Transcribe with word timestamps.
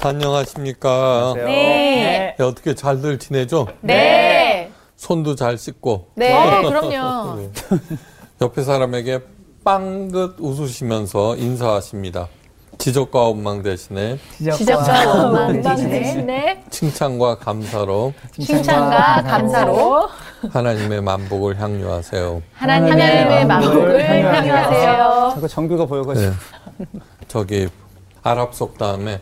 안녕하십니까. 0.00 1.34
네. 1.36 2.34
네, 2.38 2.44
어떻게 2.44 2.74
잘들 2.74 3.18
지내죠? 3.18 3.66
네. 3.80 4.70
손도 4.96 5.34
잘 5.34 5.58
씻고. 5.58 6.10
네. 6.14 6.32
어, 6.32 6.68
그럼요. 6.68 7.36
네. 7.36 7.50
옆에 8.40 8.62
사람에게 8.62 9.20
빵긋 9.64 10.36
웃으시면서 10.38 11.36
인사하십니다. 11.36 12.28
지적과 12.78 13.22
원망 13.22 13.64
대신에 13.64 14.18
지적과 14.38 15.16
원망 15.20 15.62
대신에 15.62 16.62
칭찬과 16.70 17.38
감사로 17.38 18.14
칭찬과 18.40 19.24
감사로 19.24 20.08
하나님의 20.52 21.00
만복을 21.02 21.60
향유하세요. 21.60 22.40
하나님의 22.54 23.46
만복을 23.46 24.08
향유하세요. 24.08 25.30
자꾸 25.34 25.48
정규가 25.48 25.86
보여가지고. 25.86 26.30
네. 26.78 26.86
저기 27.26 27.68
아랍 28.22 28.54
속 28.54 28.78
다음에 28.78 29.18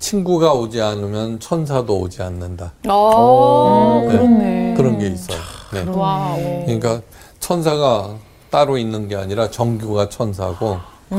친구가 0.00 0.54
오지 0.54 0.80
않으면 0.80 1.38
천사도 1.38 2.00
오지 2.00 2.22
않는다. 2.22 2.72
오, 2.90 4.00
네. 4.02 4.08
그렇네. 4.08 4.74
그런 4.76 4.98
게 4.98 5.06
있어요. 5.06 5.38
네. 5.72 5.84
와. 5.88 6.34
그러니까 6.64 7.02
천사가 7.38 8.16
따로 8.50 8.76
있는 8.78 9.06
게 9.06 9.14
아니라 9.14 9.50
정규가 9.50 10.08
천사고. 10.08 10.78
네. 11.10 11.18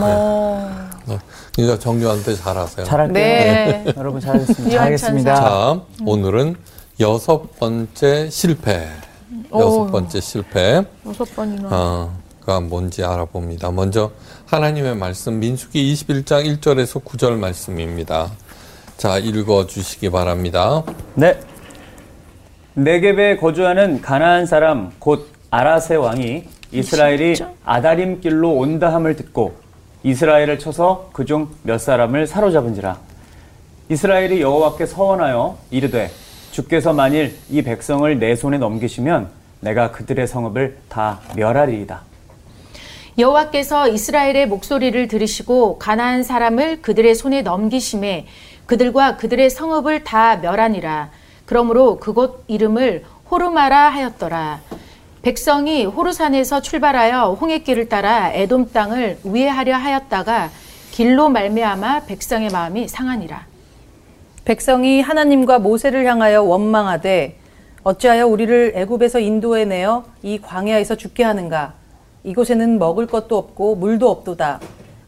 네. 1.05 1.19
그러니까 1.55 1.79
정규한테 1.79 2.35
잘하세요. 2.35 2.85
잘할게요. 2.85 3.13
네. 3.13 3.85
여러분 3.95 4.19
잘하겠습니다. 4.19 4.75
잘하겠습니다. 4.77 5.35
자, 5.35 5.81
오늘은 6.05 6.55
여섯 6.99 7.57
번째 7.59 8.29
실패. 8.29 8.87
여섯 9.53 9.87
번째 9.91 10.19
실패. 10.21 10.83
여섯 11.05 11.35
번이나. 11.35 11.69
어, 11.71 12.17
가 12.45 12.59
뭔지 12.59 13.03
알아봅니다. 13.03 13.69
먼저 13.71 14.11
하나님의 14.47 14.95
말씀 14.95 15.39
민수기 15.39 15.93
21장 15.93 16.45
1절에서 16.59 17.03
9절 17.03 17.37
말씀입니다. 17.37 18.31
자, 19.01 19.17
읽어 19.17 19.65
주시기 19.65 20.11
바랍니다. 20.11 20.83
네. 21.15 21.35
네겝에 22.75 23.37
거주하는 23.37 23.99
가나안 23.99 24.45
사람 24.45 24.91
곧 24.99 25.27
아라세 25.49 25.95
왕이 25.95 26.43
이스라엘이 26.71 27.33
아다림 27.65 28.21
길로 28.21 28.51
온다 28.51 28.93
함을 28.93 29.15
듣고 29.15 29.55
이스라엘을 30.03 30.59
쳐서 30.59 31.09
그중 31.13 31.49
몇 31.63 31.79
사람을 31.79 32.27
사로잡은지라 32.27 32.99
이스라엘이 33.89 34.39
여호와께 34.39 34.85
서원하여 34.85 35.57
이르되 35.71 36.11
주께서 36.51 36.93
만일 36.93 37.35
이 37.49 37.63
백성을 37.63 38.19
내 38.19 38.35
손에 38.35 38.59
넘기시면 38.59 39.31
내가 39.61 39.89
그들의 39.93 40.27
성읍을 40.27 40.77
다 40.89 41.21
멸하리이다. 41.35 42.03
여호와께서 43.17 43.89
이스라엘의 43.89 44.47
목소리를 44.47 45.07
들으시고 45.07 45.79
가나안 45.79 46.23
사람을 46.23 46.81
그들의 46.81 47.13
손에 47.15 47.41
넘기심에 47.41 48.27
그들과 48.71 49.17
그들의 49.17 49.49
성읍을 49.49 50.05
다 50.05 50.37
멸하니라. 50.37 51.09
그러므로 51.45 51.99
그곳 51.99 52.45
이름을 52.47 53.03
호르마라 53.29 53.89
하였더라. 53.89 54.61
백성이 55.21 55.83
호르산에서 55.83 56.61
출발하여 56.61 57.33
홍해길을 57.33 57.89
따라 57.89 58.31
에돔 58.31 58.71
땅을 58.71 59.19
우회하려 59.25 59.75
하였다가 59.75 60.51
길로 60.91 61.27
말미암아 61.27 62.05
백성의 62.05 62.49
마음이 62.49 62.87
상하니라. 62.87 63.45
백성이 64.45 65.01
하나님과 65.01 65.59
모세를 65.59 66.05
향하여 66.05 66.41
원망하되 66.41 67.37
어찌하여 67.83 68.25
우리를 68.25 68.71
애굽에서 68.73 69.19
인도해 69.19 69.65
내어 69.65 70.05
이 70.23 70.39
광야에서 70.39 70.95
죽게 70.95 71.25
하는가 71.25 71.73
이곳에는 72.23 72.79
먹을 72.79 73.05
것도 73.05 73.37
없고 73.37 73.75
물도 73.75 74.09
없도다 74.09 74.61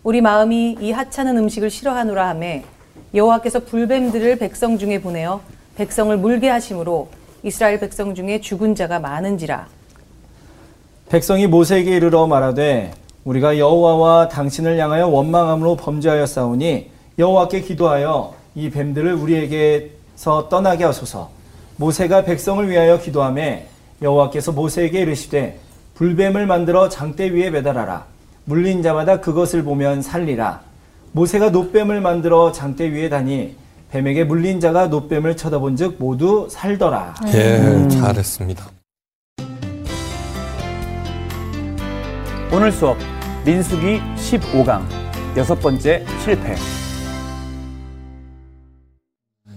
우리 0.03 0.19
마음이 0.19 0.79
이 0.81 0.91
하찮은 0.91 1.37
음식을 1.37 1.69
싫어하노라 1.69 2.27
하매 2.27 2.65
여호와께서 3.13 3.59
불뱀들을 3.61 4.37
백성 4.37 4.77
중에 4.77 5.01
보내어 5.01 5.41
백성을 5.75 6.15
물게 6.17 6.49
하심으로 6.49 7.09
이스라엘 7.43 7.79
백성 7.79 8.15
중에 8.15 8.41
죽은 8.41 8.75
자가 8.75 8.99
많은지라 8.99 9.67
백성이 11.09 11.47
모세에게 11.47 11.95
이르러 11.95 12.25
말하되 12.27 12.93
우리가 13.25 13.57
여호와와 13.57 14.27
당신을 14.27 14.77
향하여 14.77 15.07
원망함으로 15.07 15.77
범죄하였사오니 15.77 16.89
여호와께 17.19 17.61
기도하여 17.61 18.33
이 18.55 18.69
뱀들을 18.69 19.13
우리에게서 19.13 20.49
떠나게 20.49 20.83
하소서. 20.83 21.29
모세가 21.77 22.23
백성을 22.23 22.69
위하여 22.69 22.99
기도하매 22.99 23.67
여호와께서 24.01 24.51
모세에게 24.51 25.01
이르시되 25.01 25.59
불뱀을 25.95 26.45
만들어 26.45 26.89
장대 26.89 27.31
위에 27.31 27.49
매달아라. 27.49 28.05
물린 28.45 28.83
자마다 28.83 29.21
그것을 29.21 29.63
보면 29.63 30.01
살리라. 30.01 30.61
모세가 31.13 31.51
노뱀을 31.51 32.01
만들어 32.01 32.51
장대 32.51 32.91
위에 32.91 33.07
다니 33.07 33.55
뱀에게 33.91 34.23
물린 34.23 34.59
자가 34.59 34.87
노뱀을 34.87 35.37
쳐다본즉 35.37 35.97
모두 35.99 36.47
살더라. 36.49 37.13
예, 37.27 37.87
잘했습니다. 37.87 38.67
오늘 42.51 42.71
수업 42.71 42.97
민수기 43.45 44.01
15강 44.15 44.83
여섯 45.37 45.59
번째 45.59 46.03
실패. 46.23 46.55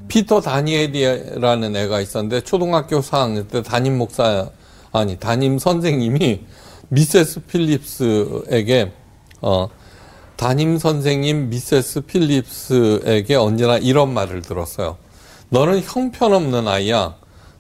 피터 0.09 0.43
다니엘이라는 0.43 1.75
애가 1.75 2.01
있었는데 2.03 2.43
초등학교 2.43 3.01
4학년 3.01 3.49
때 3.49 3.63
담임 3.63 3.97
목사 3.97 4.51
아니 4.93 5.17
담임 5.17 5.59
선생님이 5.59 6.41
미세스 6.89 7.41
필립스에게 7.41 8.93
어 9.41 9.69
담임 10.37 10.79
선생님 10.79 11.49
미세스 11.51 12.03
필립스에게 12.03 13.35
언제나 13.37 13.79
이런 13.79 14.13
말을 14.13 14.43
들었어요. 14.43 14.97
너는 15.49 15.81
형편없는 15.83 16.69
아이야. 16.69 17.15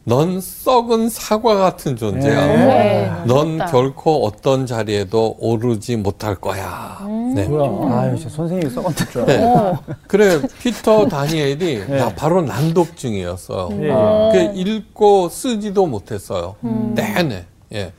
넌 0.09 0.41
썩은 0.41 1.09
사과 1.09 1.57
같은 1.57 1.97
존재야. 1.97 2.47
네. 2.47 3.11
넌 3.27 3.57
멋있다. 3.57 3.73
결코 3.73 4.25
어떤 4.25 4.65
자리에도 4.65 5.37
오르지 5.41 5.97
못할 5.97 6.37
거야. 6.37 6.99
네. 7.35 7.49
뭐야? 7.49 7.93
아유, 8.03 8.17
진짜 8.17 8.37
선생님이 8.37 8.73
썩었다 8.73 9.05
줄 9.11 9.23
알아. 9.23 9.33
네. 9.33 9.77
그래 10.07 10.41
피터 10.61 11.09
다니엘이 11.09 11.89
나 11.99 12.15
바로 12.15 12.41
난독증이었어요. 12.43 13.69
예. 13.83 13.89
그 14.33 14.53
읽고 14.55 15.29
쓰지도 15.29 15.87
못했어요. 15.87 16.55
내내. 16.95 17.47
예. 17.73 17.93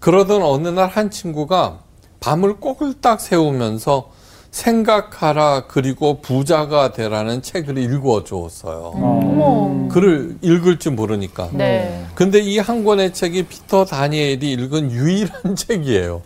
그러던 0.00 0.42
어느 0.42 0.68
날 0.68 0.88
한 0.88 1.10
친구가 1.10 1.80
밤을 2.24 2.56
꼬글딱 2.56 3.20
세우면서 3.20 4.10
생각하라 4.50 5.64
그리고 5.66 6.20
부자가 6.22 6.92
되라는 6.92 7.42
책을 7.42 7.76
읽어 7.76 8.24
주었어요. 8.24 8.92
어머. 8.94 9.88
글을 9.88 10.38
읽을 10.40 10.78
줄 10.78 10.92
모르니까. 10.92 11.50
네. 11.52 12.06
근데 12.14 12.38
이 12.40 12.58
한 12.58 12.82
권의 12.84 13.12
책이 13.12 13.42
피터 13.44 13.84
다니엘이 13.84 14.52
읽은 14.52 14.90
유일한 14.90 15.54
책이에요. 15.56 16.22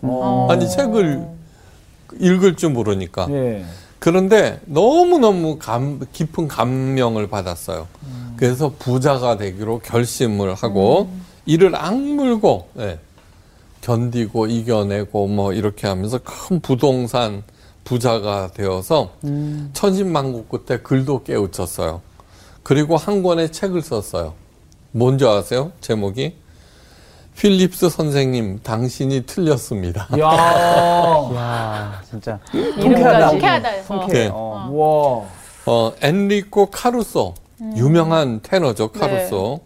아니 0.50 0.69
책을 0.70 1.26
읽을 2.20 2.54
줄 2.56 2.70
모르니까. 2.70 3.26
예. 3.31 3.64
그런데 3.98 4.60
너무너무 4.66 5.58
감, 5.58 5.98
깊은 6.12 6.47
감명을 6.47 7.28
받았어요. 7.28 7.88
그래서 8.37 8.72
부자가 8.78 9.37
되기로 9.37 9.81
결심을 9.81 10.54
하고 10.54 11.08
이를 11.44 11.75
악물고 11.75 12.69
예, 12.78 12.98
견디고 13.80 14.46
이겨내고 14.46 15.26
뭐 15.28 15.52
이렇게 15.52 15.86
하면서 15.86 16.18
큰 16.18 16.60
부동산 16.60 17.42
부자가 17.84 18.50
되어서 18.52 19.12
천신만고 19.72 20.46
끝에 20.46 20.78
글도 20.80 21.22
깨우쳤어요. 21.24 22.02
그리고 22.62 22.96
한 22.96 23.22
권의 23.22 23.50
책을 23.50 23.80
썼어요. 23.82 24.34
뭔지 24.92 25.26
아세요? 25.26 25.72
제목이 25.80 26.34
필립스 27.36 27.88
선생님 27.88 28.60
당신이 28.62 29.22
틀렸습니다. 29.25 30.08
야. 30.19 30.26
야, 31.34 32.02
진짜. 32.08 32.38
이름가 32.52 33.31
통쾌하다. 33.31 33.69
어. 33.88 34.06
네. 34.08 34.28
어. 34.32 34.69
와. 34.72 35.72
어, 35.72 35.92
엔리코 36.00 36.66
카루소, 36.66 37.34
유명한 37.76 38.40
테너죠, 38.42 38.88
카루소. 38.88 39.60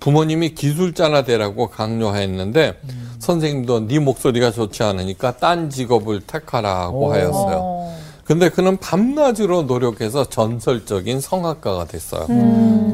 부모님이 0.00 0.54
기술자나 0.54 1.22
되라고 1.22 1.68
강요했는데, 1.68 2.80
선생님도 3.18 3.88
네 3.88 3.98
목소리가 3.98 4.50
좋지 4.50 4.82
않으니까 4.82 5.36
딴 5.38 5.70
직업을 5.70 6.20
택하라고 6.20 7.12
하였어요. 7.12 7.92
근데 8.24 8.48
그는 8.48 8.76
밤낮으로 8.76 9.62
노력해서 9.62 10.24
전설적인 10.24 11.20
성악가가 11.20 11.86
됐어요. 11.86 12.26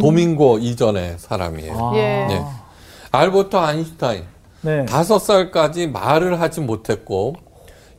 도밍고 0.00 0.58
이전의 0.58 1.16
사람이에요. 1.18 1.92
예. 1.96 1.98
예. 2.30 2.42
알버트 3.10 3.56
아인슈타인, 3.56 4.24
네. 4.62 4.86
다섯 4.86 5.18
살까지 5.18 5.88
말을 5.88 6.40
하지 6.40 6.60
못했고, 6.60 7.34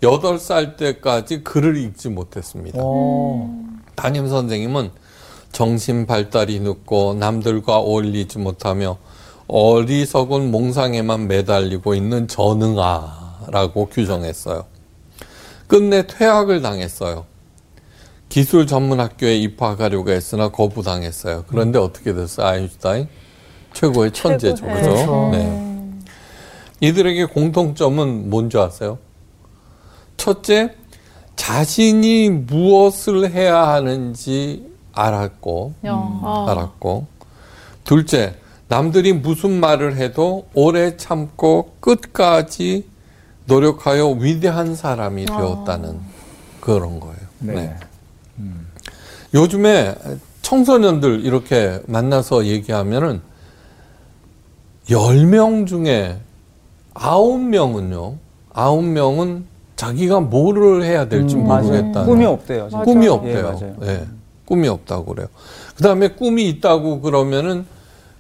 여덟 0.04 0.40
살 0.40 0.78
때까지 0.78 1.44
글을 1.44 1.78
읽지 1.78 2.10
못했습니다. 2.10 2.80
오. 2.82 3.50
담임 3.96 4.28
선생님은 4.28 4.92
정신 5.56 6.06
발달이 6.06 6.60
늦고 6.60 7.14
남들과 7.14 7.78
어울리지 7.78 8.40
못하며 8.40 8.98
어리석은 9.48 10.52
몽상에만 10.52 11.30
매달리고 11.30 11.96
있는 11.96 12.28
전응아라고 12.28 13.86
규정했어요. 13.86 14.66
끝내 15.68 16.08
퇴학을 16.08 16.62
당했어요. 16.62 17.26
기술 18.28 18.68
전문 18.68 19.00
학교에 19.00 19.38
입학하려고 19.38 20.12
했으나 20.12 20.50
거부당했어요. 20.50 21.46
그런데 21.48 21.80
어떻게 21.80 22.14
됐어요? 22.14 22.46
아인슈타인 22.46 23.08
최고의 23.72 24.12
천재죠. 24.12 24.66
그죠? 24.66 25.30
네. 25.32 26.02
이들에게 26.82 27.28
공통점은 27.28 28.30
뭔지 28.30 28.58
아세요? 28.58 28.98
첫째, 30.18 30.76
자신이 31.38 32.30
무엇을 32.30 33.32
해야 33.32 33.70
하는지 33.70 34.75
알았고, 34.96 35.74
어. 35.84 36.46
알았고, 36.50 37.06
둘째, 37.84 38.36
남들이 38.68 39.14
무슨 39.14 39.60
말을 39.60 39.98
해도 39.98 40.48
오래 40.54 40.98
참고 40.98 41.76
끝까지 41.80 42.88
노력하여 43.46 44.08
위대한 44.10 44.76
사람이 44.76 45.26
되었다는 45.28 46.00
그런 46.62 47.00
거예요. 47.00 47.16
네. 47.40 47.54
네. 47.54 47.76
요즘에 49.36 49.96
청소년들 50.42 51.26
이렇게 51.26 51.80
만나서 51.88 52.46
얘기하면은 52.46 53.22
10명 54.88 55.68
중에 55.68 56.18
9명은요, 56.94 58.16
9명은 58.54 59.44
자기가 59.76 60.22
뭐를 60.22 60.84
해야 60.84 61.08
될지 61.10 61.36
음, 61.36 61.48
맞아요. 61.48 61.64
모르겠다는 61.64 62.06
꿈이 62.06 62.26
없대요. 62.26 62.70
진짜. 62.70 62.84
꿈이 62.86 63.06
예, 63.06 63.10
없대요. 63.10 63.44
맞아요. 63.44 63.76
예, 63.84 64.06
꿈이 64.46 64.68
없다고 64.68 65.06
그래요. 65.06 65.28
그 65.76 65.84
다음에 65.84 66.10
꿈이 66.10 66.48
있다고 66.50 67.02
그러면은 67.02 67.66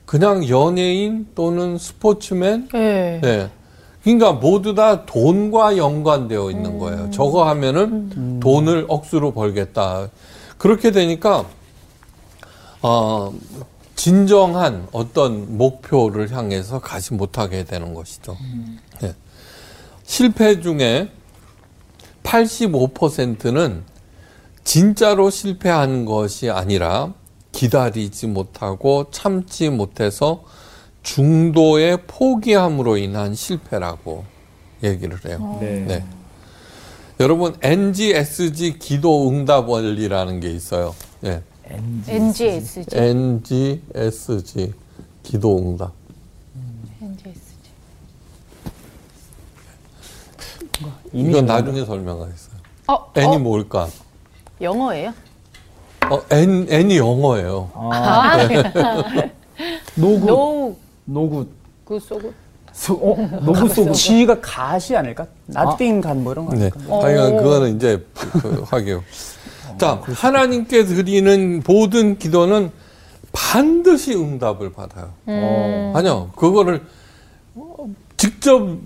그냥 0.05 0.47
연예인 0.49 1.27
또는 1.35 1.77
스포츠맨, 1.77 2.69
네. 2.73 3.19
네. 3.21 3.49
그러니까 4.03 4.33
모두 4.33 4.75
다 4.75 5.05
돈과 5.05 5.77
연관되어 5.77 6.51
있는 6.51 6.77
거예요. 6.77 7.09
저거 7.09 7.47
하면은 7.49 8.39
돈을 8.39 8.85
억수로 8.87 9.33
벌겠다. 9.33 10.09
그렇게 10.59 10.91
되니까, 10.91 11.45
어, 12.83 13.33
진정한 13.95 14.87
어떤 14.91 15.57
목표를 15.57 16.31
향해서 16.31 16.79
가지 16.81 17.15
못하게 17.15 17.63
되는 17.63 17.95
것이죠. 17.95 18.37
네. 19.01 19.15
실패 20.03 20.61
중에 20.61 21.09
85%는 22.21 23.83
진짜로 24.65 25.29
실패한 25.29 26.03
것이 26.03 26.49
아니라 26.49 27.13
기다리지 27.53 28.27
못하고 28.27 29.09
참지 29.11 29.69
못해서 29.69 30.43
중도의 31.03 31.99
포기함으로 32.07 32.97
인한 32.97 33.35
실패라고 33.35 34.25
얘기를 34.83 35.17
해요. 35.25 35.57
네. 35.61 35.79
네. 35.81 36.05
여러분 37.19 37.55
NGSG 37.61 38.79
기도 38.79 39.29
응답 39.29 39.69
원리라는 39.69 40.41
게 40.41 40.49
있어요. 40.51 40.93
예. 41.23 41.41
NGSG. 42.07 42.85
NGSG 42.91 44.73
기도 45.23 45.57
응답. 45.57 45.93
NGSG. 47.01 47.55
이건 51.13 51.45
나중에 51.45 51.85
설명하겠어요. 51.85 52.55
어, 52.87 53.11
N이 53.15 53.35
어, 53.35 53.39
뭘까? 53.39 53.87
영어예요? 54.61 55.13
어, 56.09 56.21
N 56.29 56.67
N이 56.69 56.97
영어예요. 56.97 57.71
아, 57.73 58.37
노구, 59.95 60.25
노, 60.25 60.75
노구, 61.05 61.47
그 61.83 61.99
쏘고. 61.99 62.33
소, 62.71 62.93
어, 62.95 63.15
노구 63.41 63.67
소구. 63.69 63.93
지가 63.93 64.39
가시 64.41 64.95
아닐까? 64.95 65.25
나띵 65.45 66.01
간뭐 66.01 66.33
이런 66.33 66.45
거 66.45 66.55
네. 66.55 66.69
아닐까? 66.73 66.79
하여간 67.03 67.37
그거는 67.37 67.75
이제 67.77 68.05
그 68.13 68.63
하게요. 68.69 69.03
자, 69.77 70.01
하나님께 70.05 70.85
드리는 70.85 71.63
모든 71.65 72.17
기도는 72.17 72.71
반드시 73.31 74.13
응답을 74.13 74.71
받아요. 74.73 75.11
어, 75.25 75.93
아니요, 75.95 76.29
그거를 76.35 76.81
직접 78.17 78.77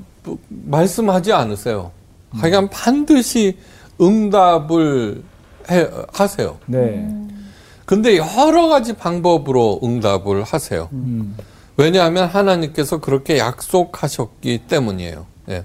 말씀하지 0.48 1.34
않으세요. 1.34 1.92
하여간 2.32 2.70
반드시 2.70 3.58
응답을 4.00 5.24
해, 5.72 5.88
하세요. 6.14 6.58
네. 6.66 7.08
근데 7.86 8.18
여러 8.18 8.68
가지 8.68 8.94
방법으로 8.94 9.80
응답을 9.84 10.44
하세요. 10.44 10.90
음. 10.92 11.36
왜냐하면 11.76 12.28
하나님께서 12.28 13.00
그렇게 13.00 13.38
약속하셨기 13.38 14.64
때문이에요. 14.68 15.26
예. 15.50 15.64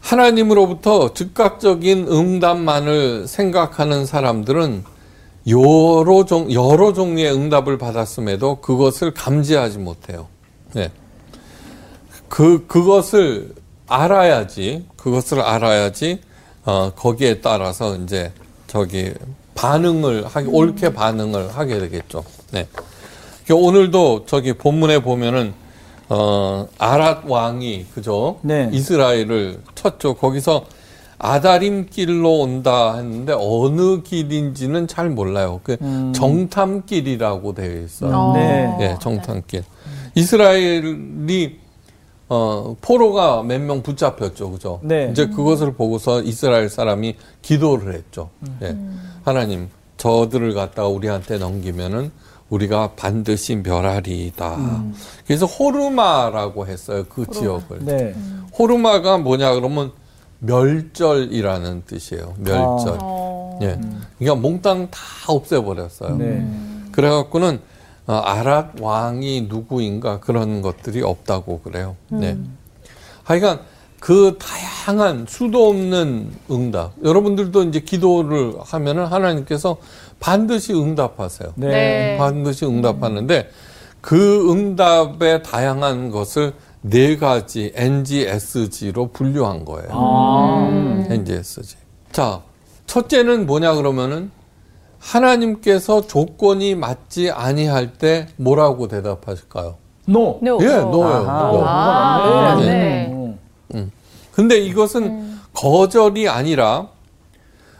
하나님으로부터 0.00 1.12
즉각적인 1.12 2.08
응답만을 2.08 3.28
생각하는 3.28 4.06
사람들은 4.06 4.84
여러 5.48 6.24
종, 6.24 6.52
여러 6.52 6.92
종류의 6.92 7.32
응답을 7.32 7.78
받았음에도 7.78 8.56
그것을 8.56 9.12
감지하지 9.12 9.78
못해요. 9.78 10.26
예. 10.76 10.90
그, 12.28 12.66
그것을 12.66 13.54
알아야지, 13.86 14.86
그것을 14.96 15.40
알아야지, 15.40 16.20
어, 16.64 16.92
거기에 16.94 17.40
따라서 17.40 17.96
이제 17.96 18.32
저기 18.66 19.12
반응을 19.54 20.26
하게, 20.26 20.48
옳게 20.48 20.92
반응을 20.92 21.56
하게 21.56 21.78
되겠죠. 21.78 22.24
네. 22.52 22.66
그러니까 23.44 23.66
오늘도 23.66 24.26
저기 24.26 24.52
본문에 24.52 25.00
보면은 25.00 25.54
어 26.08 26.66
아랏 26.78 27.28
왕이 27.28 27.86
그죠? 27.94 28.38
네. 28.42 28.68
이스라엘을 28.72 29.60
쳤죠. 29.74 30.14
거기서 30.14 30.64
아다림 31.18 31.88
길로 31.90 32.40
온다 32.40 32.96
했는데 32.96 33.34
어느 33.36 34.02
길인지는 34.02 34.88
잘 34.88 35.10
몰라요. 35.10 35.60
그 35.62 35.76
정탐길이라고 36.14 37.54
되어 37.54 37.82
있어요. 37.82 38.32
네. 38.34 38.76
예, 38.80 38.96
정탐길. 39.00 39.62
이스라엘이 40.14 41.59
어 42.32 42.76
포로가 42.80 43.42
몇 43.42 43.60
명 43.60 43.82
붙잡혔죠. 43.82 44.52
그죠? 44.52 44.78
네. 44.82 45.08
이제 45.10 45.26
그것을 45.26 45.74
보고서 45.74 46.22
이스라엘 46.22 46.68
사람이 46.68 47.16
기도를 47.42 47.92
했죠. 47.94 48.30
예. 48.62 48.76
하나님, 49.24 49.68
저들을 49.96 50.54
갖다가 50.54 50.86
우리한테 50.88 51.38
넘기면은 51.38 52.12
우리가 52.48 52.92
반드시 52.96 53.56
멸하리이다. 53.56 54.84
그래서 55.26 55.46
호르마라고 55.46 56.66
했어요. 56.68 57.04
그 57.08 57.26
지역을. 57.26 57.84
네. 57.84 58.14
호르마가 58.56 59.18
뭐냐 59.18 59.54
그러면 59.54 59.90
멸절이라는 60.38 61.82
뜻이에요. 61.86 62.34
멸절. 62.38 62.98
어. 63.02 63.58
예. 63.62 63.78
그러니까 64.18 64.40
몽땅 64.40 64.88
다 64.90 65.00
없애버렸어요. 65.28 66.16
네. 66.16 66.46
그래갖고는 66.92 67.56
어, 67.56 67.69
아랏 68.10 68.80
왕이 68.80 69.42
누구인가 69.48 70.20
그런 70.20 70.62
것들이 70.62 71.02
없다고 71.02 71.60
그래요. 71.60 71.96
네. 72.08 72.36
하여간 73.24 73.60
그 74.00 74.38
다양한 74.38 75.26
수도 75.28 75.68
없는 75.68 76.32
응답. 76.50 76.92
여러분들도 77.04 77.64
이제 77.64 77.80
기도를 77.80 78.54
하면은 78.60 79.06
하나님께서 79.06 79.76
반드시 80.18 80.72
응답하세요. 80.72 81.52
네. 81.56 81.68
네. 81.68 82.16
반드시 82.18 82.64
응답하는데 82.64 83.50
그 84.00 84.50
응답의 84.50 85.42
다양한 85.42 86.10
것을 86.10 86.54
네 86.82 87.16
가지 87.18 87.72
NGSG로 87.74 89.08
분류한 89.08 89.66
거예요. 89.66 89.88
아. 89.92 91.06
NGSG. 91.10 91.76
자, 92.10 92.40
첫째는 92.86 93.46
뭐냐 93.46 93.74
그러면은 93.74 94.30
하나님께서 95.00 96.06
조건이 96.06 96.74
맞지 96.74 97.30
아니할 97.30 97.94
때 97.94 98.28
뭐라고 98.36 98.86
대답하실까요? 98.86 99.76
No. 100.06 100.38
No. 100.42 100.58
예. 100.62 100.66
No. 100.76 101.04
아, 101.04 102.56
네. 102.60 102.66
네. 102.66 103.10
어. 103.12 103.36
근데 104.32 104.58
이것은 104.58 105.38
거절이 105.52 106.28
아니라 106.28 106.88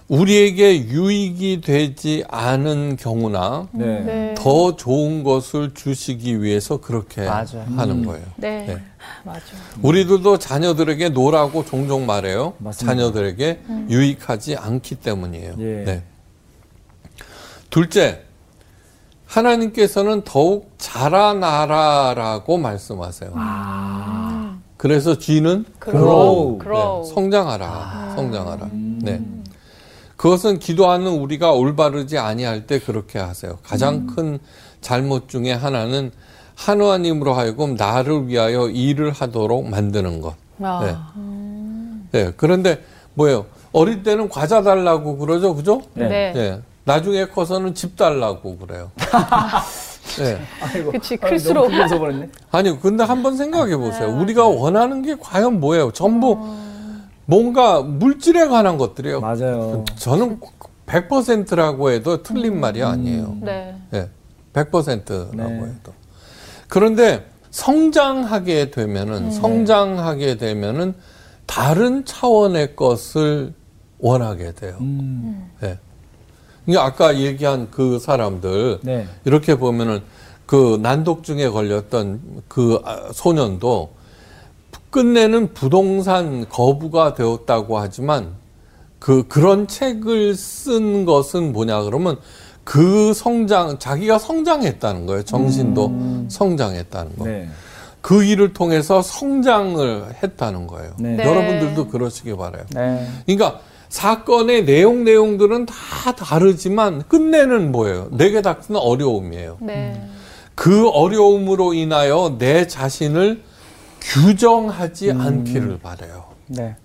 우리에게 0.09 0.87
유익이 0.87 1.61
되지 1.61 2.25
않은 2.29 2.97
경우나 2.97 3.69
네. 3.71 4.01
네. 4.01 4.35
더 4.37 4.75
좋은 4.75 5.23
것을 5.23 5.73
주시기 5.73 6.43
위해서 6.43 6.79
그렇게 6.79 7.25
맞아요. 7.25 7.65
하는 7.77 8.05
거예요. 8.05 8.25
네. 8.37 8.67
네. 8.67 8.79
맞아. 9.25 9.41
우리들도 9.83 10.39
자녀들에게 10.39 11.11
노라고 11.11 11.65
종종 11.65 12.07
말해요. 12.07 12.55
맞습니다. 12.59 12.93
자녀들에게 12.93 13.61
유익하지 13.89 14.57
않기 14.57 14.97
때문이에요. 14.97 15.55
예. 15.61 15.85
네. 15.85 16.03
둘째, 17.71 18.23
하나님께서는 19.27 20.23
더욱 20.25 20.73
자라나라라고 20.79 22.59
말씀하세요. 22.59 23.31
그래서 24.77 25.19
G는 25.19 25.65
grow. 25.83 26.59
grow. 26.59 27.05
네, 27.05 27.15
성장하라, 27.15 28.15
성장하라. 28.17 28.71
네. 29.03 29.23
그것은 30.17 30.59
기도하는 30.59 31.07
우리가 31.07 31.53
올바르지 31.53 32.19
아니할 32.19 32.67
때 32.67 32.79
그렇게 32.79 33.19
하세요. 33.19 33.59
가장 33.63 34.07
큰 34.07 34.39
잘못 34.81 35.29
중에 35.29 35.53
하나는 35.53 36.11
하나님으로 36.57 37.33
하여금 37.33 37.75
나를 37.75 38.27
위하여 38.27 38.69
일을 38.69 39.13
하도록 39.13 39.67
만드는 39.67 40.21
것. 40.21 40.35
아. 40.61 41.13
네. 42.13 42.25
네. 42.25 42.33
그런데 42.37 42.83
뭐예요? 43.15 43.47
어릴 43.73 44.03
때는 44.03 44.29
과자 44.29 44.63
달라고 44.63 45.19
그러죠, 45.19 45.55
그죠? 45.55 45.83
네. 45.95 46.33
네. 46.33 46.61
예. 46.81 46.93
나중에 46.93 47.27
커서는 47.27 47.75
집 47.75 47.97
달라고 47.97 48.59
그래요. 48.59 48.91
예. 50.21 50.41
아이고. 50.63 50.93
그치, 50.93 51.19
아, 51.21 51.29
클수록. 51.29 51.71
아니, 52.51 52.81
근데 52.81 53.05
한번 53.05 53.37
생각해 53.37 53.77
보세요. 53.77 54.09
우리가 54.17 54.47
원하는 54.47 55.03
게 55.03 55.17
과연 55.19 55.61
뭐예요? 55.61 55.93
전부 55.93 56.39
뭔가 57.27 57.83
물질에 57.83 58.49
관한 58.49 58.77
것들이에요. 58.79 59.21
맞아요. 59.21 59.85
저는 59.97 60.41
100%라고 60.87 61.91
해도 61.91 62.23
틀린 62.23 62.59
말이 62.59 62.83
아니에요. 62.83 63.37
네. 63.43 63.77
예. 63.95 64.09
100%라고 64.53 65.37
네. 65.37 65.45
해도. 65.45 65.93
그런데 66.69 67.27
성장하게 67.51 68.71
되면은 68.71 69.31
성장하게 69.31 70.37
되면은 70.37 70.95
다른 71.47 72.05
차원의 72.05 72.77
것을 72.77 73.55
원하게 73.99 74.53
돼요. 74.53 74.79
음. 74.81 75.51
예. 76.69 76.73
이게 76.73 76.79
아까 76.79 77.17
얘기한 77.17 77.69
그 77.71 77.99
사람들 77.99 78.81
네. 78.83 79.07
이렇게 79.25 79.57
보면은 79.57 80.01
그 80.47 80.79
난독증에 80.83 81.49
걸렸던 81.49 82.21
그 82.49 82.81
아, 82.85 83.11
소년도 83.13 83.91
끝내는 84.91 85.55
부동산 85.55 86.49
거부가 86.49 87.15
되었다고 87.15 87.79
하지만 87.79 88.33
그 88.99 89.27
그런 89.29 89.67
책을 89.67 90.35
쓴 90.35 91.05
것은 91.05 91.53
뭐냐 91.53 91.83
그러면 91.83 92.19
그 92.65 93.15
성장 93.15 93.79
자기가 93.79 94.19
성장했다는 94.19 95.07
거예요. 95.07 95.23
정신도 95.25 96.27
성장했다는 96.29 97.17
거. 97.17 97.25
네. 97.25 97.49
그 98.01 98.25
일을 98.25 98.53
통해서 98.53 99.03
성장을 99.03 100.15
했다는 100.23 100.67
거예요. 100.67 100.93
네. 100.99 101.17
네. 101.17 101.25
여러분들도 101.25 101.89
그러시기 101.89 102.37
바라요. 102.37 102.65
네. 102.75 103.07
그러니까 103.27 103.61
사건의 103.91 104.65
내용 104.65 105.05
내용들은 105.05 105.67
다 105.67 106.13
다르지만 106.13 107.03
끝내는 107.09 107.73
뭐예요? 107.73 108.09
내게 108.13 108.41
닥치는 108.41 108.79
어려움이에요. 108.81 109.59
네. 109.61 110.01
그 110.55 110.89
어려움으로 110.89 111.75
인하여 111.75 112.37
내 112.39 112.67
자신을 112.67 113.43
규정하지 114.01 115.11
않기를 115.13 115.79
바래요. 115.81 116.25
네. 116.47 116.77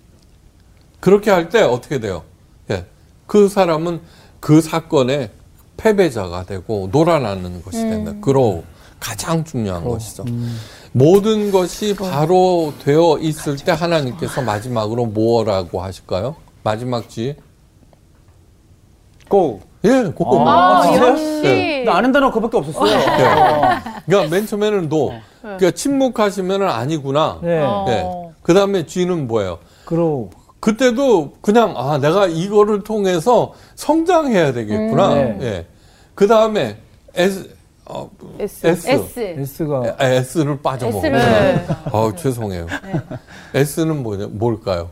그렇게 1.00 1.30
할 1.30 1.48
때 1.48 1.62
어떻게 1.62 2.00
돼요? 2.00 2.24
예. 2.70 2.84
그 3.26 3.48
사람은 3.48 4.00
그 4.40 4.60
사건의 4.60 5.30
패배자가 5.76 6.44
되고 6.44 6.88
놀아나는 6.90 7.62
것이 7.62 7.78
된다. 7.78 8.14
그로 8.20 8.64
가장 8.98 9.44
중요한 9.44 9.84
것이죠. 9.84 10.24
모든 10.92 11.52
것이 11.52 11.94
바로 11.94 12.72
되어 12.82 13.18
있을 13.20 13.56
때 13.56 13.72
하나님께서 13.72 14.42
마지막으로 14.42 15.06
뭐라고 15.06 15.82
하실까요? 15.82 16.34
마지막 16.66 17.08
지 17.08 17.36
고. 19.28 19.60
예, 19.84 20.02
그거. 20.16 20.44
아, 20.48 20.82
진짜요? 20.82 21.10
역시. 21.12 21.82
나 21.86 21.98
아는 21.98 22.10
단어 22.10 22.32
그밖에 22.32 22.56
없었어요. 22.56 22.90
예. 22.90 24.02
그러니까 24.04 24.30
맨 24.34 24.46
처음에는 24.46 24.88
노. 24.88 25.12
그러니까 25.42 25.70
침묵하시면은 25.70 26.68
아니구나. 26.68 27.38
네. 27.40 27.60
어. 27.62 27.86
예. 27.88 28.34
그 28.42 28.52
다음에 28.52 28.84
쥐는 28.84 29.28
뭐예요? 29.28 29.58
그러. 29.84 30.28
그때도 30.58 31.34
그냥 31.40 31.74
아 31.76 31.98
내가 31.98 32.26
이거를 32.26 32.82
통해서 32.82 33.52
성장해야 33.76 34.52
되겠구나. 34.52 35.12
음. 35.12 35.38
예. 35.42 35.66
그 36.16 36.26
다음에 36.26 36.78
S 37.14 37.48
어, 37.84 38.10
S. 38.40 38.66
S 38.66 38.88
S. 38.88 39.20
S가 39.20 39.94
아, 39.98 40.04
S를 40.04 40.60
빠져먹었구나. 40.60 41.62
어 41.92 42.12
죄송해요. 42.16 42.66
S는 43.54 44.02
뭐냐 44.02 44.26
뭘까요? 44.32 44.90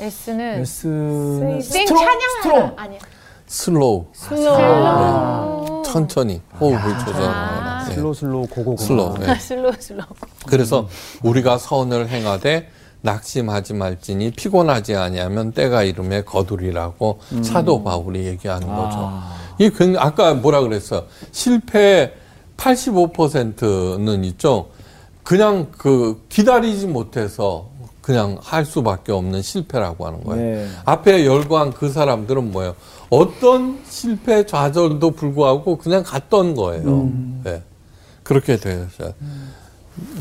S는 0.00 0.60
S는 0.62 1.60
생 1.60 1.86
strong? 1.86 2.72
아니야. 2.76 2.98
Slow. 3.46 4.06
Slow. 4.12 5.82
천천히 5.84 6.40
호흡을 6.60 6.98
조절하거나. 6.98 7.86
예. 7.90 7.94
Slow 7.94 8.14
slow 8.14 8.46
go 8.48 8.56
go 8.56 8.64
go. 8.64 8.76
Slow. 8.82 9.14
예. 9.28 9.34
Slow 9.36 9.72
slow. 9.78 10.06
그래서 10.46 10.88
우리가 11.22 11.58
선을 11.58 12.08
행하되 12.08 12.68
낙심하지 13.02 13.74
말지니 13.74 14.30
피곤하지 14.32 14.96
아니하면 14.96 15.52
때가 15.52 15.82
이르매 15.82 16.22
거두리라고 16.24 17.20
사도 17.42 17.84
바울이 17.84 18.26
얘기하는 18.26 18.66
거죠. 18.66 19.12
이 19.58 19.68
굉장히 19.70 19.98
아까 19.98 20.32
뭐라 20.34 20.62
그랬어요? 20.62 21.04
실패 21.30 22.14
85%는 22.56 24.24
있죠. 24.24 24.68
그냥 25.22 25.68
그 25.76 26.24
기다리지 26.28 26.86
못해서 26.86 27.68
그냥 28.04 28.36
할 28.42 28.66
수밖에 28.66 29.12
없는 29.12 29.40
실패라고 29.40 30.06
하는 30.06 30.22
거예요. 30.24 30.42
네. 30.42 30.68
앞에 30.84 31.24
열광 31.24 31.70
그 31.70 31.88
사람들은 31.88 32.52
뭐예요? 32.52 32.74
어떤 33.08 33.78
실패 33.88 34.44
좌절도 34.44 35.12
불구하고 35.12 35.78
그냥 35.78 36.02
갔던 36.02 36.54
거예요. 36.54 37.10
네. 37.44 37.62
그렇게 38.22 38.58
되었어요. 38.58 39.14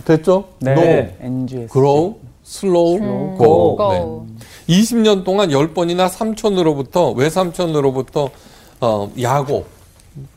됐죠? 0.05 0.45
네. 0.59 1.17
NGS. 1.19 1.73
grow, 1.73 2.15
slow, 2.45 3.03
음. 3.03 3.37
go. 3.37 3.75
go. 3.75 4.27
네. 4.65 4.79
20년 4.79 5.25
동안 5.25 5.49
10번이나 5.49 6.07
삼촌으로부터, 6.07 7.11
외삼촌으로부터, 7.11 8.29
어, 8.79 9.11
야곱 9.21 9.67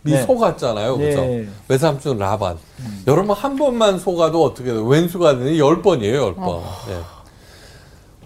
이 0.05 0.11
네. 0.11 0.23
속았잖아요. 0.25 0.99
그죠? 0.99 1.21
네. 1.21 1.47
외삼촌 1.69 2.19
라반. 2.19 2.57
여러분 3.07 3.37
한 3.37 3.55
번만 3.55 4.00
속아도 4.00 4.43
어떻게 4.43 4.73
돼요? 4.73 4.85
왼수가 4.85 5.38
되니 5.38 5.59
10번이에요, 5.59 6.35
10번. 6.35 6.61
네. 6.88 7.16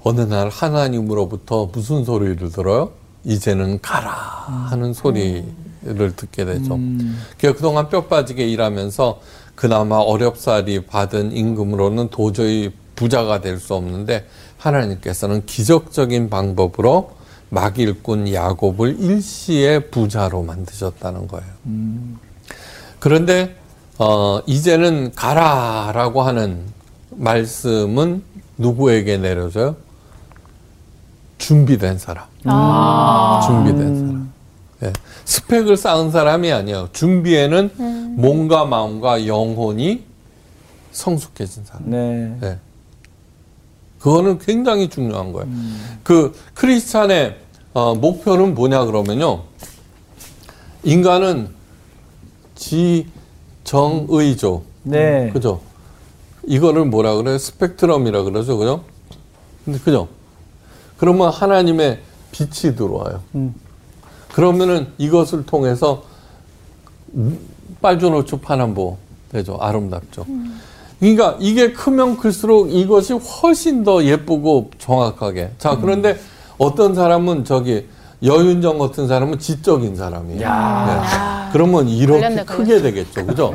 어느 0.03 0.21
날 0.23 0.49
하나님으로부터 0.49 1.69
무슨 1.73 2.05
소리를 2.05 2.51
들어요? 2.51 2.93
이제는 3.25 3.81
가라 3.83 4.11
하는 4.71 4.95
소리를 4.95 6.17
듣게 6.17 6.45
되죠. 6.47 6.79
그러니까 7.39 7.57
그동안 7.59 7.89
뼈 7.91 8.07
빠지게 8.07 8.47
일하면서 8.49 9.21
그나마 9.55 9.97
어렵사리 9.97 10.87
받은 10.87 11.33
임금으로는 11.33 12.09
도저히 12.09 12.73
부자가 12.97 13.41
될 13.41 13.59
수 13.59 13.75
없는데 13.75 14.27
하나님께서는 14.59 15.45
기적적인 15.47 16.31
방법으로 16.31 17.13
막일꾼 17.51 18.33
야곱을 18.33 19.01
일시에 19.01 19.81
부자로 19.81 20.43
만드셨다는 20.43 21.29
거예요. 21.29 21.47
그런데 22.99 23.57
어, 23.99 24.41
이제는 24.47 25.13
가라라고 25.15 26.23
하는 26.23 26.61
말씀은 27.11 28.23
누구에게 28.57 29.19
내려져요? 29.19 29.77
준비된 31.41 31.99
사람. 31.99 32.27
준비된 33.47 33.97
사람. 33.99 34.33
예. 34.85 34.93
스펙을 35.25 35.77
쌓은 35.77 36.11
사람이 36.11 36.53
아니에요. 36.53 36.91
준비에는 36.93 38.17
몸과 38.17 38.67
마음과 38.67 39.27
영혼이 39.27 40.05
성숙해진 40.93 41.65
사람. 41.65 41.91
네. 41.91 42.37
예. 42.43 42.59
그거는 43.99 44.39
굉장히 44.39 44.89
중요한 44.89 45.33
거예요. 45.33 45.49
그 46.03 46.35
크리스찬의 46.55 47.37
어, 47.75 47.95
목표는 47.95 48.55
뭐냐 48.55 48.85
그러면요. 48.85 49.43
인간은 50.83 51.49
지정의죠. 53.65 54.63
네. 54.83 55.31
그죠? 55.33 55.61
이거를 56.47 56.87
뭐라 56.87 57.17
그래요? 57.17 57.37
스펙트럼이라 57.39 58.23
그러죠. 58.23 58.57
그죠? 58.57 58.85
근데 59.65 59.79
그죠? 59.79 60.09
그러면 61.01 61.31
하나님의 61.31 61.99
빛이 62.31 62.77
들어와요. 62.77 63.23
그러면은 64.35 64.89
이것을 64.99 65.47
통해서 65.47 66.03
빨주노초 67.81 68.41
파남보 68.41 68.99
되죠. 69.33 69.57
아름답죠. 69.59 70.27
그러니까 71.01 71.39
이게 71.41 71.73
크면 71.73 72.19
클수록 72.19 72.71
이것이 72.71 73.15
훨씬 73.15 73.83
더 73.83 74.05
예쁘고 74.05 74.73
정확하게. 74.79 75.53
자, 75.57 75.79
그런데 75.81 76.19
어떤 76.59 76.95
사람은 76.95 77.47
저기 77.47 77.87
여윤정 78.23 78.79
같은 78.79 79.09
사람은 79.09 79.39
지적인 79.39 79.97
사람이에요. 79.97 80.41
네. 80.41 81.01
그러면 81.55 81.89
이렇게 81.89 82.21
걸렸네, 82.21 82.45
크게 82.45 82.83
되겠죠. 82.83 83.25
그죠? 83.25 83.55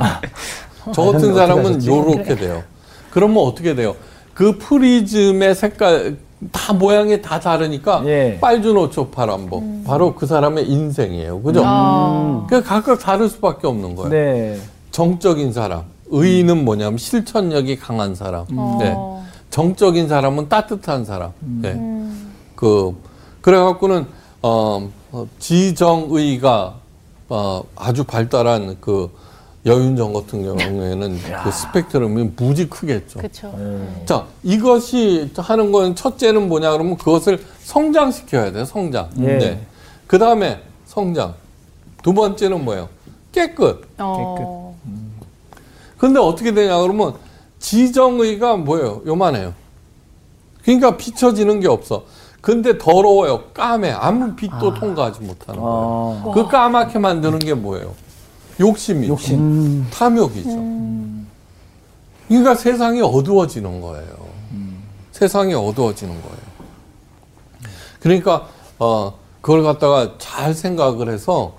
저 0.92 1.04
같은 1.04 1.36
사람은? 1.36 1.86
요렇게 1.86 2.38
돼요. 2.38 2.64
그러면 3.12 3.44
어떻게 3.44 3.76
돼요? 3.76 3.96
그 4.34 4.58
프리즘의 4.58 5.54
색깔 5.54 6.18
다 6.52 6.74
모양이 6.74 7.22
다 7.22 7.40
다르니까 7.40 8.04
예. 8.06 8.38
빨주노초 8.40 9.10
파란보 9.10 9.84
바로 9.86 10.16
그 10.16 10.26
사람의 10.26 10.70
인생이에요. 10.70 11.42
그죠? 11.42 11.62
아. 11.66 12.46
그 12.50 12.62
각각 12.64 13.00
다를 13.00 13.30
수밖에 13.30 13.68
없는 13.68 13.96
거예요. 13.96 14.10
네. 14.10 14.60
정적인 14.92 15.54
사람. 15.54 15.84
의인은 16.08 16.66
뭐냐면 16.66 16.98
실천력이 16.98 17.78
강한 17.78 18.16
사람. 18.16 18.46
어. 18.56 18.78
네. 18.80 18.96
정적인 19.50 20.08
사람은 20.08 20.50
따뜻한 20.50 21.06
사람. 21.06 21.32
네. 21.40 21.80
그 22.56 22.96
그래갖고는 23.42 24.06
어, 24.42 24.90
어, 25.12 25.28
지정의가 25.40 26.76
어, 27.30 27.64
아주 27.76 28.04
발달한 28.04 28.78
그 28.80 29.10
여윤정 29.66 30.14
같은 30.14 30.44
경우에는 30.44 31.20
그 31.44 31.52
스펙트럼이 31.52 32.32
무지 32.36 32.70
크겠죠. 32.70 33.20
그렇죠. 33.20 33.54
자, 34.06 34.26
이것이 34.44 35.32
하는 35.36 35.72
건 35.72 35.96
첫째는 35.96 36.48
뭐냐 36.48 36.72
그러면 36.72 36.98
그것을 36.98 37.44
성장시켜야 37.62 38.52
돼요. 38.52 38.66
성장. 38.66 39.10
예. 39.20 39.38
네. 39.38 39.66
그 40.08 40.20
다음에 40.20 40.62
성장. 40.86 41.34
두 42.04 42.14
번째는 42.14 42.64
뭐예요? 42.64 42.90
깨끗. 43.32 43.88
어. 43.98 44.76
근데 45.98 46.20
어떻게 46.20 46.54
되냐 46.54 46.80
그러면 46.82 47.16
지정의가 47.60 48.58
뭐예요? 48.58 49.02
요만해요. 49.08 49.54
그러니까 50.64 50.98
비춰지는 50.98 51.60
게 51.60 51.68
없어. 51.68 52.06
근데 52.42 52.78
더러워요. 52.78 53.46
까매. 53.56 53.90
아무 53.90 54.36
빛도 54.36 54.76
통과하지 54.76 55.22
못하는 55.22 55.60
거예요. 55.60 55.76
어. 55.76 56.32
그 56.36 56.48
까맣게 56.48 57.00
만드는 57.00 57.40
게 57.40 57.56
뭐예요? 57.56 57.94
욕심이죠. 58.60 59.12
욕심. 59.12 59.86
탐욕이죠. 59.92 60.76
그러니까 62.28 62.56
세상이 62.56 63.02
어두워지는 63.02 63.82
거예요. 63.82 64.26
세상이 65.12 65.54
어두워지는 65.54 66.14
거예요. 66.22 66.38
그러니까 68.00 68.48
어 68.80 69.14
그걸 69.42 69.64
갖다가 69.64 70.16
잘 70.18 70.54
생각을 70.54 71.10
해서 71.10 71.56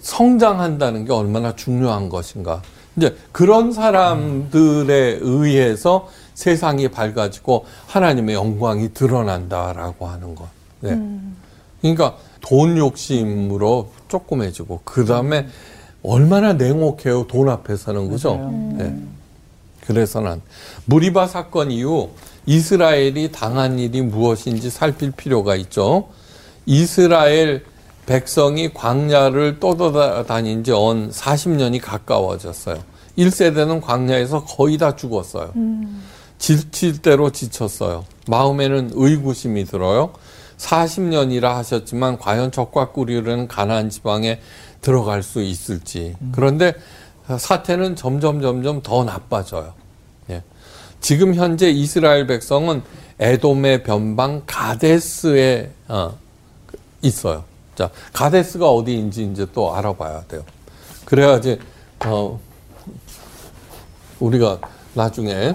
성장한다는 0.00 1.04
게 1.04 1.12
얼마나 1.12 1.54
중요한 1.54 2.08
것인가. 2.08 2.62
이제 2.96 3.16
그런 3.32 3.72
사람들에 3.72 5.18
의해서 5.20 6.08
세상이 6.34 6.88
밝아지고 6.88 7.66
하나님의 7.86 8.34
영광이 8.34 8.92
드러난다라고 8.94 10.06
하는 10.06 10.34
것. 10.34 10.46
네. 10.80 10.98
그러니까 11.80 12.16
돈 12.40 12.76
욕심으로 12.76 13.90
조그매지고 14.08 14.80
그 14.84 15.04
다음에 15.04 15.46
얼마나 16.08 16.54
냉혹해요 16.54 17.26
돈 17.26 17.50
앞에 17.50 17.76
서는 17.76 18.08
그죠? 18.08 18.36
네. 18.78 18.96
그래서는 19.86 20.40
무리바 20.86 21.26
사건 21.26 21.70
이후 21.70 22.10
이스라엘이 22.46 23.30
당한 23.30 23.78
일이 23.78 24.00
무엇인지 24.00 24.70
살필 24.70 25.12
필요가 25.12 25.54
있죠. 25.56 26.08
이스라엘 26.64 27.64
백성이 28.06 28.72
광야를 28.72 29.60
떠돌아다닌 29.60 30.64
지언 30.64 31.10
40년이 31.10 31.80
가까워졌어요. 31.82 32.78
1세대는 33.18 33.82
광야에서 33.82 34.44
거의 34.44 34.78
다 34.78 34.96
죽었어요. 34.96 35.52
지칠 36.38 37.02
대로 37.02 37.30
지쳤어요. 37.30 38.06
마음에는 38.28 38.92
의구심이 38.94 39.66
들어요. 39.66 40.12
40년이라 40.56 41.42
하셨지만 41.42 42.18
과연 42.18 42.50
적과 42.50 42.90
꿀이라는 42.92 43.48
가나안 43.48 43.90
지방에 43.90 44.40
들어갈 44.80 45.22
수 45.22 45.42
있을지. 45.42 46.14
그런데 46.32 46.74
사태는 47.38 47.96
점점 47.96 48.40
점점 48.40 48.82
더 48.82 49.04
나빠져요. 49.04 49.74
예. 50.30 50.42
지금 51.00 51.34
현재 51.34 51.70
이스라엘 51.70 52.26
백성은 52.26 52.82
에돔의 53.18 53.82
변방 53.82 54.42
가데스에 54.46 55.72
어, 55.88 56.16
있어요. 57.02 57.44
자, 57.74 57.90
가데스가 58.12 58.70
어디인지 58.70 59.24
이제 59.24 59.46
또 59.52 59.74
알아봐야 59.74 60.24
돼요. 60.24 60.44
그래야지 61.04 61.58
어, 62.06 62.40
우리가 64.20 64.60
나중에 64.94 65.54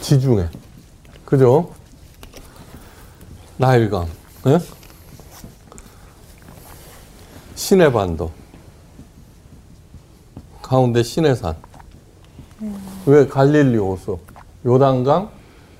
지중해, 0.00 0.48
그죠? 1.24 1.74
나일강, 3.60 4.06
예? 4.46 4.60
시내반도, 7.56 8.30
가운데 10.62 11.02
시내산, 11.02 11.56
왜 13.04 13.26
갈릴리 13.26 13.76
호수, 13.78 14.20
요단강, 14.64 15.30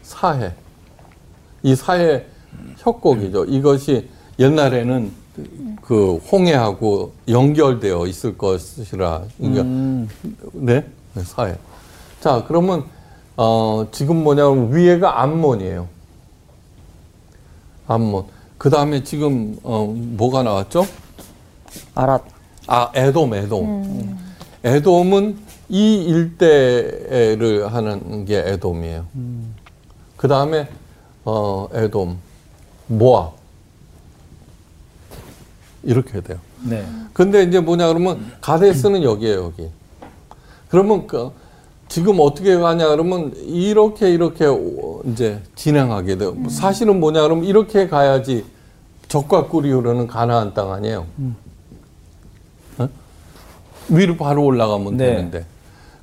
사해, 0.02 0.54
이 1.62 1.76
사해 1.76 2.26
협곡이죠. 2.78 3.44
이것이 3.44 4.08
옛날에는 4.40 5.12
그 5.82 6.16
홍해하고 6.16 7.12
연결되어 7.28 8.08
있을 8.08 8.36
것이라, 8.36 9.22
그러니까 9.38 9.62
네, 10.52 10.84
네, 11.14 11.22
사해. 11.22 11.56
자, 12.20 12.44
그러면 12.48 12.86
어, 13.36 13.86
지금 13.92 14.24
뭐냐면 14.24 14.74
위에가 14.74 15.22
암몬이에요. 15.22 15.97
암몬. 17.88 18.26
그 18.58 18.70
다음에 18.70 19.02
지금 19.02 19.56
어, 19.62 19.86
뭐가 19.86 20.42
나왔죠? 20.42 20.86
아랏. 21.94 22.22
아, 22.66 22.90
에돔, 22.94 23.34
에돔. 23.34 24.18
에돔은 24.62 25.38
이 25.70 26.04
일대를 26.04 27.72
하는 27.72 28.24
게 28.24 28.38
에돔이에요. 28.38 29.06
그 30.16 30.28
다음에 30.28 30.68
어, 31.24 31.68
에돔, 31.72 32.18
모압. 32.88 33.36
이렇게 35.82 36.20
돼요. 36.20 36.38
네. 36.64 36.86
근데 37.12 37.44
이제 37.44 37.60
뭐냐 37.60 37.88
그러면 37.88 38.32
가데스는 38.40 39.02
여기에요, 39.02 39.44
여기. 39.44 39.70
그러면 40.68 41.06
그 41.06 41.32
지금 41.88 42.18
어떻게 42.20 42.56
가냐 42.56 42.88
그러면 42.88 43.32
이렇게 43.36 44.10
이렇게 44.10 44.46
오- 44.46 45.02
이제 45.06 45.40
진행하게 45.54 46.18
돼요. 46.18 46.36
사실은 46.48 47.00
뭐냐 47.00 47.22
그러면 47.22 47.44
이렇게 47.44 47.88
가야지 47.88 48.44
적과 49.08 49.46
꿀이 49.46 49.70
흐르는 49.70 50.06
가나안 50.06 50.52
땅 50.52 50.70
아니에요. 50.72 51.06
어? 52.78 52.88
위로 53.88 54.16
바로 54.16 54.44
올라가면 54.44 54.96
네. 54.98 55.06
되는데. 55.06 55.46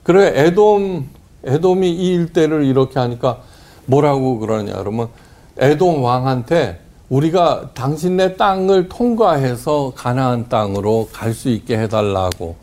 그래 0.04 0.32
에돔 0.36 1.08
에돔이 1.43 1.91
이 1.91 2.13
일대를 2.15 2.63
이렇게 2.65 3.00
하니까 3.00 3.41
뭐라고 3.86 4.39
그러냐 4.39 4.74
그러면 4.74 5.10
에돔 5.58 6.02
왕한테 6.04 6.80
우리가 7.10 7.69
당신네 7.76 8.36
땅을 8.36 8.89
통과해서 8.89 9.93
가나안 9.95 10.50
땅으로 10.50 11.10
갈 11.13 11.34
수 11.36 11.50
있게 11.50 11.78
해달라고 11.78 12.56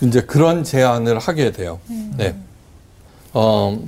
이제 0.00 0.22
그런 0.22 0.64
제안을 0.64 1.18
하게 1.18 1.52
돼요. 1.52 1.78
네. 2.16 2.34
어, 3.34 3.78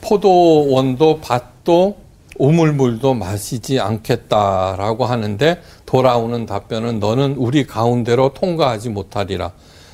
포도원도 0.00 1.20
밭도 1.20 1.96
우물물도 2.38 3.14
마시지 3.14 3.80
않겠다라고 3.80 5.06
하는데 5.06 5.62
돌아오는 5.86 6.44
답변은 6.44 7.00
너는 7.00 7.36
우리 7.38 7.66
가운데로 7.66 8.34
통과하지 8.34 8.90
못하리라. 8.90 9.52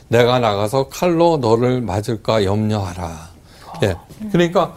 내가 0.08 0.38
나가서 0.40 0.88
칼로 0.88 1.36
너를 1.36 1.80
맞을까 1.80 2.44
염려하라. 2.44 3.30
예. 3.84 3.94
그러니까 4.30 4.76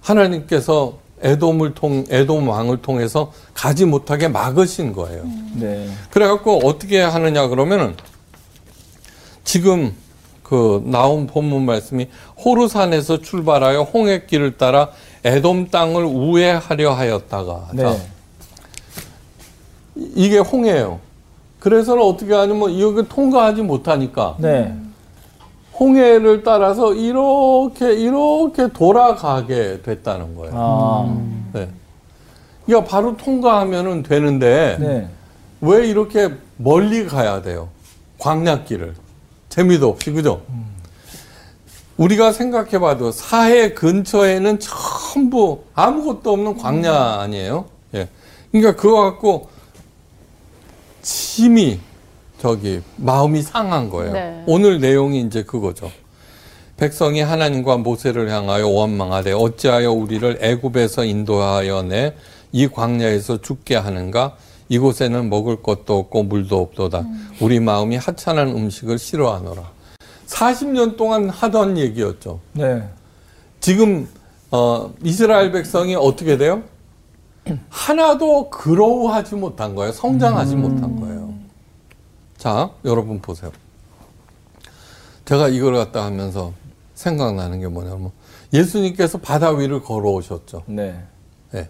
하나님께서 0.00 0.98
에돔을 1.22 1.74
통 1.74 2.04
에돔 2.10 2.48
왕을 2.48 2.82
통해서 2.82 3.32
가지 3.54 3.86
못하게 3.86 4.28
막으신 4.28 4.92
거예요. 4.92 5.24
네. 5.54 5.88
그래갖고 6.10 6.60
어떻게 6.64 7.00
하느냐 7.00 7.48
그러면은 7.48 7.96
지금 9.44 9.94
그 10.46 10.80
나온 10.86 11.26
본문 11.26 11.64
말씀이 11.66 12.06
호르산에서 12.44 13.18
출발하여 13.20 13.82
홍해길을 13.82 14.56
따라 14.56 14.90
에돔 15.24 15.70
땅을 15.70 16.04
우회하려 16.04 16.92
하였다가 16.92 17.70
네. 17.72 17.82
자, 17.82 17.96
이- 19.96 20.12
이게 20.14 20.38
홍해예요. 20.38 21.00
그래서는 21.58 22.00
어떻게 22.00 22.32
하냐면 22.32 22.78
여기 22.78 23.08
통과하지 23.08 23.62
못하니까 23.62 24.36
네. 24.38 24.72
홍해를 25.80 26.44
따라서 26.44 26.94
이렇게 26.94 27.92
이렇게 27.94 28.68
돌아가게 28.68 29.82
됐다는 29.82 30.36
거예요. 30.36 30.52
아. 30.54 31.16
네. 31.54 31.68
그러니까 32.66 32.88
바로 32.88 33.16
통과하면은 33.16 34.04
되는데 34.04 34.76
네. 34.78 35.08
왜 35.60 35.88
이렇게 35.88 36.30
멀리 36.56 37.04
가야 37.04 37.42
돼요? 37.42 37.68
광약길을. 38.20 38.94
재미도 39.56 39.88
없이, 39.88 40.10
그죠? 40.12 40.42
우리가 41.96 42.32
생각해봐도 42.32 43.10
사해 43.10 43.72
근처에는 43.72 44.58
전부 44.60 45.64
아무것도 45.74 46.30
없는 46.30 46.58
광야 46.58 47.20
아니에요? 47.20 47.64
예. 47.94 48.08
그러니까 48.52 48.76
그거 48.80 49.02
갖고 49.02 49.48
심히 51.00 51.80
저기 52.38 52.82
마음이 52.96 53.40
상한 53.40 53.88
거예요. 53.88 54.12
네. 54.12 54.44
오늘 54.46 54.78
내용이 54.78 55.22
이제 55.22 55.42
그거죠. 55.42 55.90
백성이 56.76 57.22
하나님과 57.22 57.78
모세를 57.78 58.30
향하여 58.30 58.68
원망하되 58.68 59.32
어찌하여 59.32 59.90
우리를 59.90 60.38
애굽에서 60.42 61.04
인도하여 61.06 61.82
내 61.82 62.14
이 62.52 62.68
광야에서 62.68 63.42
죽게 63.42 63.76
하는가 63.76 64.36
이곳에는 64.68 65.28
먹을 65.30 65.62
것도 65.62 65.98
없고 65.98 66.24
물도 66.24 66.60
없도다 66.60 67.04
우리 67.40 67.60
마음이 67.60 67.96
하찮은 67.96 68.48
음식을 68.56 68.98
싫어하노라 68.98 69.62
40년 70.26 70.96
동안 70.96 71.28
하던 71.30 71.78
얘기였죠 71.78 72.40
네. 72.52 72.88
지금 73.60 74.08
어, 74.50 74.92
이스라엘 75.02 75.52
백성이 75.52 75.94
어떻게 75.94 76.36
돼요? 76.36 76.62
하나도 77.68 78.50
그로우하지 78.50 79.36
못한 79.36 79.74
거예요. 79.74 79.92
성장하지 79.92 80.56
못한 80.56 80.98
거예요. 81.00 81.34
자, 82.36 82.70
여러분 82.84 83.20
보세요. 83.20 83.52
제가 85.24 85.48
이걸 85.48 85.74
갖다 85.74 86.04
하면서 86.04 86.52
생각나는 86.94 87.60
게 87.60 87.68
뭐냐면 87.68 88.10
예수님께서 88.52 89.18
바다 89.18 89.50
위를 89.50 89.82
걸어오셨죠. 89.82 90.62
네. 90.66 91.02
네. 91.50 91.68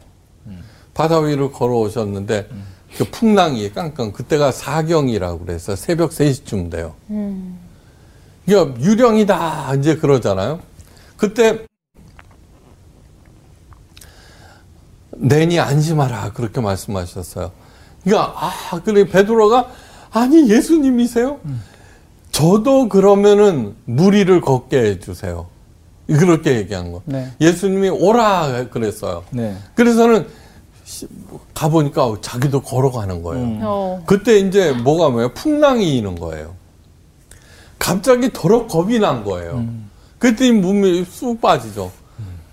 바다 0.94 1.18
위를 1.18 1.52
걸어오셨는데 1.52 2.48
그 2.96 3.04
풍랑이 3.04 3.72
깡깡 3.72 4.12
그때가 4.12 4.52
사경이라고 4.52 5.40
그래서 5.40 5.76
새벽 5.76 6.10
3시쯤 6.10 6.70
돼요. 6.70 6.94
이게 8.46 8.56
유령이다 8.80 9.74
이제 9.74 9.96
그러잖아요. 9.96 10.60
그때 11.16 11.64
내니 15.16 15.58
안심하라 15.58 16.32
그렇게 16.32 16.60
말씀하셨어요. 16.60 17.52
그러니까 18.04 18.34
아 18.36 18.80
그래 18.84 19.04
베드로가 19.06 19.68
아니 20.12 20.48
예수님이세요? 20.50 21.40
저도 22.30 22.88
그러면은 22.88 23.74
무리를 23.84 24.40
걷게 24.40 24.78
해주세요. 24.78 25.46
그렇게 26.06 26.56
얘기한 26.56 26.92
거. 26.92 27.02
네. 27.04 27.32
예수님이 27.40 27.88
오라 27.88 28.68
그랬어요. 28.70 29.24
네. 29.30 29.56
그래서는 29.74 30.22
시- 30.22 30.45
가보니까 31.54 32.16
자기도 32.20 32.62
걸어가는 32.62 33.22
거예요. 33.22 33.44
음. 33.44 33.60
어. 33.62 34.02
그때 34.06 34.38
이제 34.38 34.72
뭐가 34.72 35.10
뭐예요? 35.10 35.34
풍랑이 35.34 35.96
이는 35.96 36.14
거예요. 36.14 36.54
갑자기 37.78 38.30
더러 38.32 38.66
겁이 38.66 38.98
난 38.98 39.24
거예요. 39.24 39.64
그랬더니 40.18 40.52
몸이 40.52 41.04
쑥 41.04 41.40
빠지죠. 41.40 41.90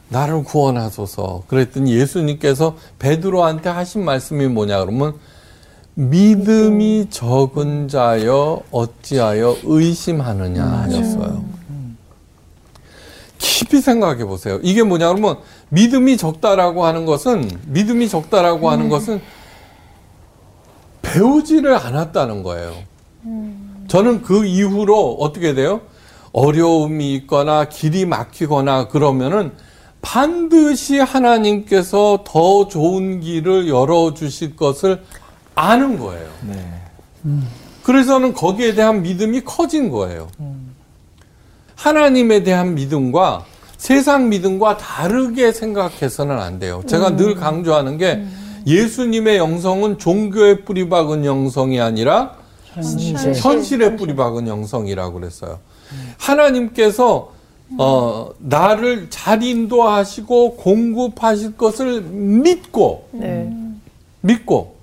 나를 0.09 0.43
구원하소서. 0.43 1.43
그랬더니 1.47 1.95
예수님께서 1.95 2.75
베드로한테 2.99 3.69
하신 3.69 4.05
말씀이 4.05 4.47
뭐냐 4.47 4.79
그러면 4.81 5.13
믿음이 5.95 7.07
적은 7.09 7.87
자여 7.87 8.61
어찌하여 8.71 9.57
의심하느냐 9.63 10.63
하셨어요. 10.63 11.43
깊이 13.43 13.81
생각해 13.81 14.23
보세요. 14.23 14.59
이게 14.63 14.83
뭐냐 14.83 15.09
그러면 15.09 15.37
믿음이 15.67 16.15
적다라고 16.15 16.85
하는 16.85 17.05
것은 17.05 17.51
믿음이 17.67 18.07
적다라고 18.07 18.69
하는 18.69 18.87
것은 18.87 19.21
배우지를 21.01 21.75
않았다는 21.75 22.41
거예요. 22.41 22.73
저는 23.89 24.21
그 24.21 24.45
이후로 24.45 25.17
어떻게 25.19 25.53
돼요? 25.53 25.81
어려움이 26.31 27.13
있거나 27.15 27.65
길이 27.65 28.05
막히거나 28.05 28.87
그러면은 28.87 29.51
반드시 30.01 30.99
하나님께서 30.99 32.23
더 32.25 32.69
좋은 32.69 33.19
길을 33.19 33.67
열어 33.67 34.13
주실 34.13 34.55
것을 34.55 35.03
아는 35.53 35.99
거예요. 35.99 36.29
네. 36.47 36.81
그래서는 37.83 38.33
거기에 38.33 38.73
대한 38.73 39.01
믿음이 39.01 39.41
커진 39.41 39.89
거예요. 39.89 40.29
하나님에 41.83 42.43
대한 42.43 42.75
믿음과 42.75 43.43
세상 43.75 44.29
믿음과 44.29 44.77
다르게 44.77 45.51
생각해서는 45.51 46.39
안 46.39 46.57
돼요. 46.57 46.81
제가 46.87 47.17
늘 47.17 47.35
강조하는 47.35 47.97
게 47.97 48.23
예수님의 48.65 49.37
영성은 49.37 49.97
종교에 49.97 50.61
뿌리 50.61 50.87
박은 50.87 51.25
영성이 51.25 51.81
아니라 51.81 52.35
현실. 52.67 53.35
현실에 53.35 53.97
뿌리 53.97 54.15
박은 54.15 54.47
영성이라고 54.47 55.19
그랬어요. 55.19 55.59
하나님께서 56.17 57.33
어, 57.77 58.29
나를 58.39 59.07
잘 59.09 59.43
인도하시고 59.43 60.55
공급하실 60.55 61.57
것을 61.57 62.01
믿고 62.01 63.09
네. 63.11 63.53
믿고 64.21 64.75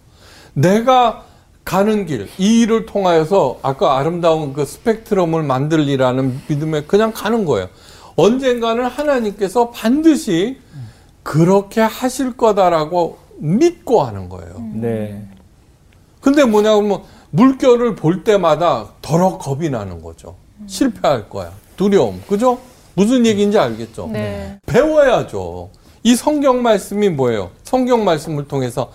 내가 0.53 1.25
가는 1.71 2.05
길, 2.05 2.29
이 2.37 2.63
일을 2.63 2.85
통하여서 2.85 3.61
아까 3.63 3.97
아름다운 3.97 4.53
그 4.53 4.65
스펙트럼을 4.65 5.45
만들리라는 5.45 6.41
믿음에 6.49 6.83
그냥 6.83 7.13
가는 7.13 7.45
거예요. 7.45 7.69
언젠가는 8.17 8.87
하나님께서 8.87 9.71
반드시 9.71 10.59
그렇게 11.23 11.81
하실 11.81 12.37
거다라고 12.37 13.19
믿고 13.39 14.03
하는 14.03 14.29
거예요. 14.29 14.69
네. 14.75 15.25
근데 16.21 16.43
뭐냐 16.43 16.75
그러면 16.75 17.03
물결을 17.31 17.95
볼 17.95 18.25
때마다 18.25 18.89
더러 19.01 19.39
겁이 19.39 19.71
나는 19.71 20.03
거죠. 20.03 20.35
실패할 20.67 21.29
거야. 21.29 21.53
두려움. 21.77 22.21
그죠? 22.29 22.59
무슨 22.95 23.25
얘기인지 23.25 23.61
알겠죠? 23.61 24.09
네. 24.13 24.59
배워야죠. 24.67 25.71
이 26.03 26.17
성경 26.17 26.63
말씀이 26.63 27.11
뭐예요? 27.11 27.51
성경 27.63 28.05
말씀을 28.05 28.49
통해서 28.49 28.91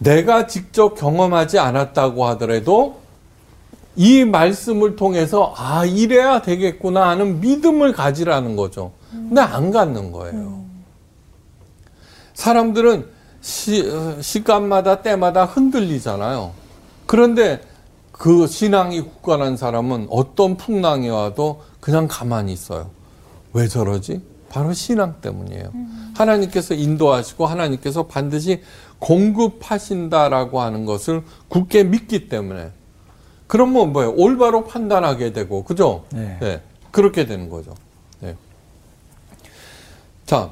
내가 0.00 0.46
직접 0.46 0.94
경험하지 0.94 1.58
않았다고 1.58 2.24
하더라도 2.26 3.00
이 3.96 4.24
말씀을 4.24 4.96
통해서 4.96 5.52
아 5.56 5.84
이래야 5.84 6.40
되겠구나 6.40 7.08
하는 7.10 7.40
믿음을 7.40 7.92
가지라는 7.92 8.56
거죠. 8.56 8.92
근데 9.10 9.40
안 9.42 9.70
갖는 9.70 10.10
거예요. 10.12 10.64
사람들은 12.32 13.06
시, 13.42 13.88
어, 13.90 14.20
시간마다 14.22 15.02
때마다 15.02 15.44
흔들리잖아요. 15.44 16.52
그런데 17.06 17.60
그 18.12 18.46
신앙이 18.46 19.02
굳건한 19.02 19.56
사람은 19.56 20.06
어떤 20.10 20.56
풍랑이 20.56 21.08
와도 21.10 21.62
그냥 21.80 22.06
가만히 22.08 22.52
있어요. 22.52 22.90
왜 23.52 23.68
저러지? 23.68 24.22
바로 24.50 24.74
신앙 24.74 25.20
때문이에요. 25.22 25.72
하나님께서 26.14 26.74
인도하시고 26.74 27.46
하나님께서 27.46 28.06
반드시 28.08 28.62
공급하신다라고 28.98 30.60
하는 30.60 30.84
것을 30.84 31.22
굳게 31.48 31.84
믿기 31.84 32.28
때문에 32.28 32.72
그러면 33.46 33.92
뭐예요? 33.92 34.12
올바로 34.16 34.64
판단하게 34.64 35.32
되고 35.32 35.64
그죠? 35.64 36.04
네. 36.10 36.60
그렇게 36.90 37.26
되는 37.26 37.48
거죠. 37.48 37.74
네. 38.20 38.36
자, 40.26 40.50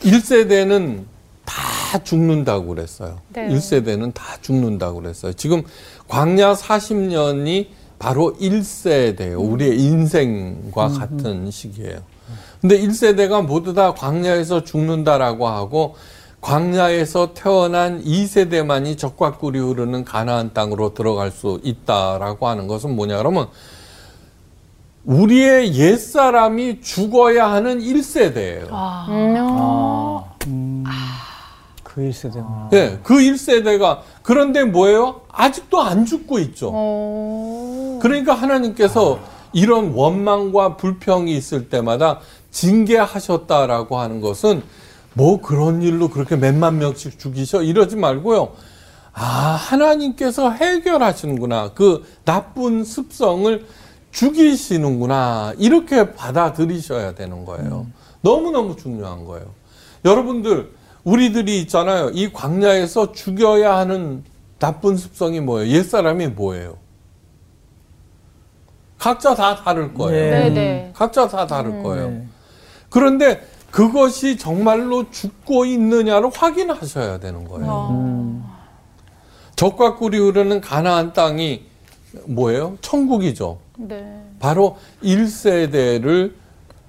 1세대는 0.00 1.04
다 1.44 1.98
죽는다고 2.04 2.66
그랬어요. 2.66 3.20
네. 3.32 3.48
1세대는 3.48 4.12
다 4.12 4.36
죽는다고 4.42 5.00
그랬어요. 5.00 5.32
지금 5.32 5.62
광야 6.06 6.52
40년이 6.52 7.68
바로 7.98 8.36
1세대예요. 8.38 9.40
우리의 9.50 9.80
인생과 9.80 10.88
같은 10.88 11.50
시기예요. 11.50 12.02
근데 12.60 12.78
1세대가 12.80 13.44
모두 13.44 13.74
다 13.74 13.94
광야에서 13.94 14.64
죽는다라고 14.64 15.48
하고 15.48 15.96
광야에서 16.40 17.34
태어난 17.34 18.02
2세대만이 18.02 18.96
적과 18.96 19.32
꿀이 19.38 19.58
흐르는 19.58 20.04
가나안 20.04 20.52
땅으로 20.54 20.94
들어갈 20.94 21.30
수 21.30 21.60
있다라고 21.62 22.48
하는 22.48 22.68
것은 22.68 22.94
뭐냐 22.94 23.18
그러면 23.18 23.48
우리의 25.04 25.74
옛사람이 25.74 26.80
죽어야 26.82 27.50
하는 27.50 27.80
1세대예요. 27.80 28.68
아. 28.70 29.06
그 31.82 32.02
1세대. 32.02 32.72
예, 32.74 32.98
그 33.02 33.14
1세대가 33.14 34.00
그런데 34.22 34.64
뭐예요? 34.64 35.22
아직도 35.32 35.80
안 35.80 36.04
죽고 36.04 36.38
있죠. 36.40 36.70
어. 36.72 37.98
그러니까 38.02 38.34
하나님께서 38.34 39.18
이런 39.52 39.92
원망과 39.92 40.76
불평이 40.76 41.36
있을 41.36 41.68
때마다 41.68 42.20
징계하셨다라고 42.50 43.98
하는 43.98 44.20
것은 44.20 44.62
뭐 45.14 45.40
그런 45.40 45.82
일로 45.82 46.08
그렇게 46.08 46.36
몇만 46.36 46.78
명씩 46.78 47.18
죽이셔 47.18 47.62
이러지 47.62 47.96
말고요. 47.96 48.52
아, 49.12 49.22
하나님께서 49.22 50.50
해결하시는구나. 50.50 51.72
그 51.74 52.04
나쁜 52.24 52.84
습성을 52.84 53.66
죽이시는구나. 54.12 55.54
이렇게 55.58 56.14
받아들이셔야 56.14 57.14
되는 57.14 57.44
거예요. 57.44 57.86
너무너무 58.20 58.76
중요한 58.76 59.24
거예요. 59.24 59.46
여러분들, 60.04 60.72
우리들이 61.04 61.60
있잖아요. 61.62 62.10
이 62.12 62.32
광야에서 62.32 63.12
죽여야 63.12 63.76
하는 63.76 64.24
나쁜 64.58 64.96
습성이 64.96 65.40
뭐예요? 65.40 65.72
옛사람이 65.72 66.28
뭐예요? 66.28 66.76
각자 68.98 69.34
다 69.34 69.54
다를 69.56 69.94
거예요. 69.94 70.30
네. 70.30 70.50
네네. 70.50 70.90
각자 70.94 71.28
다 71.28 71.46
다를 71.46 71.82
거예요. 71.82 72.10
네. 72.10 72.26
그런데 72.90 73.40
그것이 73.70 74.36
정말로 74.36 75.10
죽고 75.10 75.64
있느냐를 75.66 76.30
확인하셔야 76.34 77.18
되는 77.18 77.46
거예요. 77.46 77.70
어. 77.70 77.90
음. 77.90 78.44
적과 79.56 79.96
꿀이 79.96 80.18
흐르는 80.18 80.60
가나안 80.60 81.12
땅이 81.12 81.64
뭐예요? 82.26 82.78
천국이죠. 82.80 83.58
네. 83.76 84.22
바로 84.40 84.76
1세대를 85.02 86.32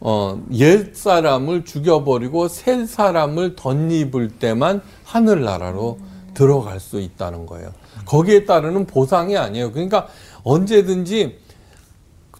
어, 0.01 0.41
옛 0.53 0.95
사람을 0.95 1.65
죽여버리고 1.65 2.47
새 2.47 2.85
사람을 2.85 3.55
덧입을 3.55 4.29
때만 4.39 4.81
하늘나라로 5.03 5.99
들어갈 6.33 6.79
수 6.79 7.01
있다는 7.01 7.45
거예요. 7.45 7.71
거기에 8.05 8.45
따르는 8.45 8.85
보상이 8.85 9.35
아니에요. 9.35 9.71
그러니까 9.73 10.07
언제든지 10.43 11.39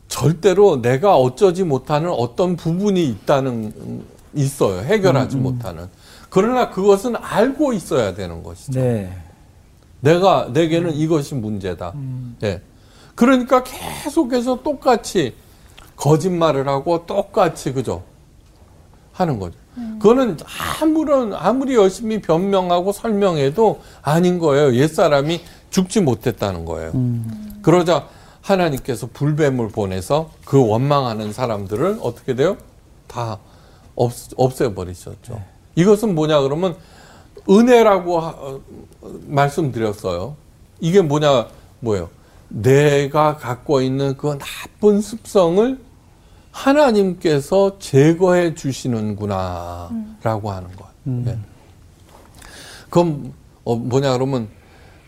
절대로 0.09 0.81
내가 0.81 1.15
어쩌지 1.15 1.63
못하는 1.63 2.09
어떤 2.09 2.57
부분이 2.57 3.05
있다는 3.05 3.73
음, 3.77 4.05
있어요. 4.33 4.81
해결하지 4.81 5.37
못하는. 5.37 5.87
그러나 6.29 6.69
그것은 6.69 7.15
알고 7.15 7.73
있어야 7.73 8.13
되는 8.13 8.43
것이죠. 8.43 8.79
네. 8.79 9.15
내가 10.01 10.49
내게는 10.51 10.93
이것이 10.95 11.35
문제다. 11.35 11.93
예. 12.43 12.61
그러니까 13.15 13.63
계속해서 13.63 14.61
똑같이 14.63 15.35
거짓말을 15.95 16.67
하고 16.67 17.05
똑같이 17.05 17.73
그죠 17.73 18.03
하는 19.11 19.39
거죠. 19.39 19.57
그거는 19.99 20.37
아무런 20.81 21.33
아무리 21.33 21.75
열심히 21.75 22.21
변명하고 22.21 22.91
설명해도 22.91 23.81
아닌 24.01 24.39
거예요. 24.39 24.73
옛 24.75 24.87
사람이 24.87 25.41
죽지 25.69 26.01
못했다는 26.01 26.65
거예요. 26.65 26.91
그러자 27.61 28.07
하나님께서 28.49 29.07
불뱀을 29.13 29.69
보내서 29.69 30.31
그 30.45 30.65
원망하는 30.67 31.31
사람들을 31.33 31.99
어떻게 32.01 32.35
돼요? 32.35 32.57
다 33.07 33.38
없, 33.95 34.12
없애버리셨죠. 34.35 35.41
이것은 35.75 36.15
뭐냐 36.15 36.41
그러면 36.41 36.75
은혜라고 37.49 38.19
하- 38.19 38.29
어, 38.29 38.59
말씀드렸어요. 39.27 40.35
이게 40.79 41.01
뭐냐 41.01 41.47
뭐예요? 41.79 42.09
내가 42.49 43.38
갖고 43.38 43.81
있는 43.81 44.17
그 44.17 44.38
나쁜 44.39 44.99
습성을 45.01 45.79
하나님께서 46.51 47.77
제거해 47.77 48.55
주시는구나라고 48.55 50.51
하는 50.51 50.75
것. 50.75 50.88
예. 51.27 51.38
그건 52.89 53.33
어, 53.63 53.75
뭐냐 53.75 54.13
그러면 54.13 54.49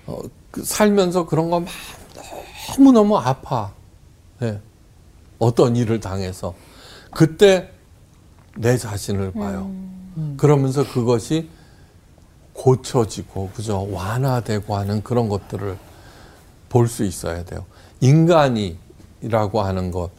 어, 0.05 0.19
그 0.51 0.63
살면서 0.63 1.25
그런 1.25 1.49
거막 1.49 1.67
너무 2.75 2.91
너무 2.91 3.17
아파. 3.17 3.71
예. 4.41 4.59
어떤 5.39 5.75
일을 5.75 5.99
당해서 5.99 6.53
그때 7.11 7.69
내 8.57 8.77
자신을 8.77 9.31
봐요. 9.33 9.71
그러면서 10.37 10.87
그것이 10.87 11.49
고쳐지고 12.53 13.49
그죠 13.53 13.87
완화되고 13.91 14.75
하는 14.75 15.01
그런 15.03 15.29
것들을 15.29 15.77
볼 16.69 16.87
수 16.87 17.03
있어야 17.03 17.43
돼요. 17.43 17.65
인간이라고 18.01 19.61
하는 19.61 19.91
것 19.91 20.09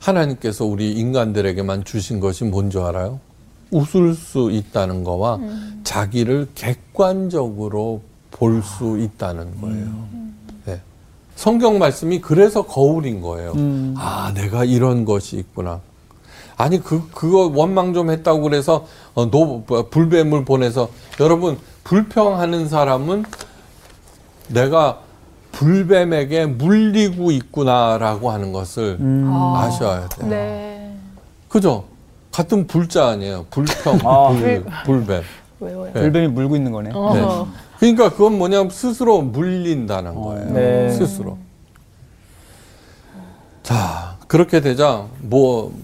하나님께서 0.00 0.64
우리 0.64 0.92
인간들에게만 0.92 1.84
주신 1.84 2.20
것이 2.20 2.44
뭔지 2.44 2.78
알아요? 2.78 3.20
웃을 3.70 4.14
수 4.14 4.50
있다는 4.50 5.02
거와 5.04 5.40
자기를 5.84 6.48
객관적으로 6.54 8.02
볼 8.30 8.62
수 8.62 8.98
있다는 8.98 9.60
거예요. 9.60 10.06
네. 11.34 11.42
성경 11.42 11.78
말씀이 11.78 12.20
그래서 12.20 12.62
거울인 12.62 13.20
거예요. 13.20 13.52
아, 13.96 14.32
내가 14.34 14.64
이런 14.64 15.04
것이 15.04 15.36
있구나. 15.36 15.80
아니 16.56 16.82
그 16.82 17.08
그거 17.12 17.50
원망 17.52 17.94
좀 17.94 18.10
했다고 18.10 18.42
그래서 18.42 18.86
어, 19.14 19.28
노 19.28 19.64
뭐, 19.66 19.88
불뱀을 19.88 20.44
보내서 20.44 20.88
여러분 21.18 21.58
불평하는 21.82 22.68
사람은 22.68 23.24
내가 24.48 25.00
불뱀에게 25.52 26.46
물리고 26.46 27.30
있구나라고 27.32 28.30
하는 28.30 28.52
것을 28.52 28.98
아셔야 29.56 30.08
돼요. 30.08 30.28
네. 30.28 30.96
그죠? 31.48 31.84
같은 32.32 32.66
불자 32.66 33.08
아니에요. 33.08 33.46
불평, 33.50 33.98
아. 34.04 34.28
불, 34.28 34.64
불뱀. 34.84 35.22
외워요. 35.60 35.92
네. 35.92 36.00
불뱀이 36.00 36.28
물고 36.28 36.56
있는 36.56 36.72
거네. 36.72 36.90
어. 36.92 37.14
네. 37.14 37.20
그러니까 37.92 38.16
그건 38.16 38.38
뭐냐면 38.38 38.70
스스로 38.70 39.20
물린다는 39.20 40.14
거예요. 40.14 40.50
네. 40.52 40.90
스스로. 40.90 41.36
자, 43.62 44.16
그렇게 44.26 44.62
되자 44.62 45.06
뭐 45.20 45.74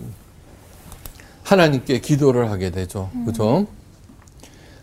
하나님께 1.43 2.01
기도를 2.01 2.51
하게 2.51 2.71
되죠. 2.71 3.11
그죠? 3.27 3.67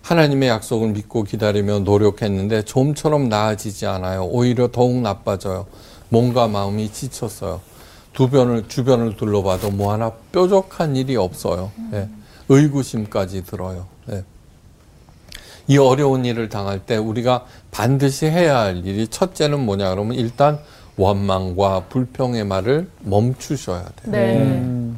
하나님의 0.03 0.47
약속을 0.47 0.89
믿고 0.89 1.23
기다리며 1.23 1.80
노력했는데 1.80 2.63
좀처럼 2.65 3.30
나아지지 3.30 3.88
않아요. 3.88 4.25
오히려 4.25 4.69
더욱 4.71 5.01
나빠져요. 5.01 5.65
몸과 6.10 6.47
마음이 6.47 6.91
지쳤어요. 6.91 7.62
주변을 8.13 8.67
주변을 8.67 9.17
둘러봐도 9.17 9.71
뭐 9.71 9.91
하나 9.91 10.12
뾰족한 10.32 10.95
일이 10.95 11.15
없어요. 11.15 11.71
예. 11.93 12.10
의구심까지 12.47 13.43
들어요. 13.43 13.88
예. 14.12 14.23
이 15.67 15.77
어려운 15.77 16.25
일을 16.25 16.49
당할 16.49 16.80
때 16.80 16.95
우리가 16.97 17.45
반드시 17.71 18.25
해야 18.25 18.60
할 18.60 18.86
일이 18.86 19.08
첫째는 19.08 19.60
뭐냐 19.65 19.89
그러면 19.91 20.15
일단 20.17 20.60
원망과 20.95 21.86
불평의 21.89 22.45
말을 22.45 22.89
멈추셔야 23.01 23.84
돼요. 24.03 24.12
네. 24.12 24.91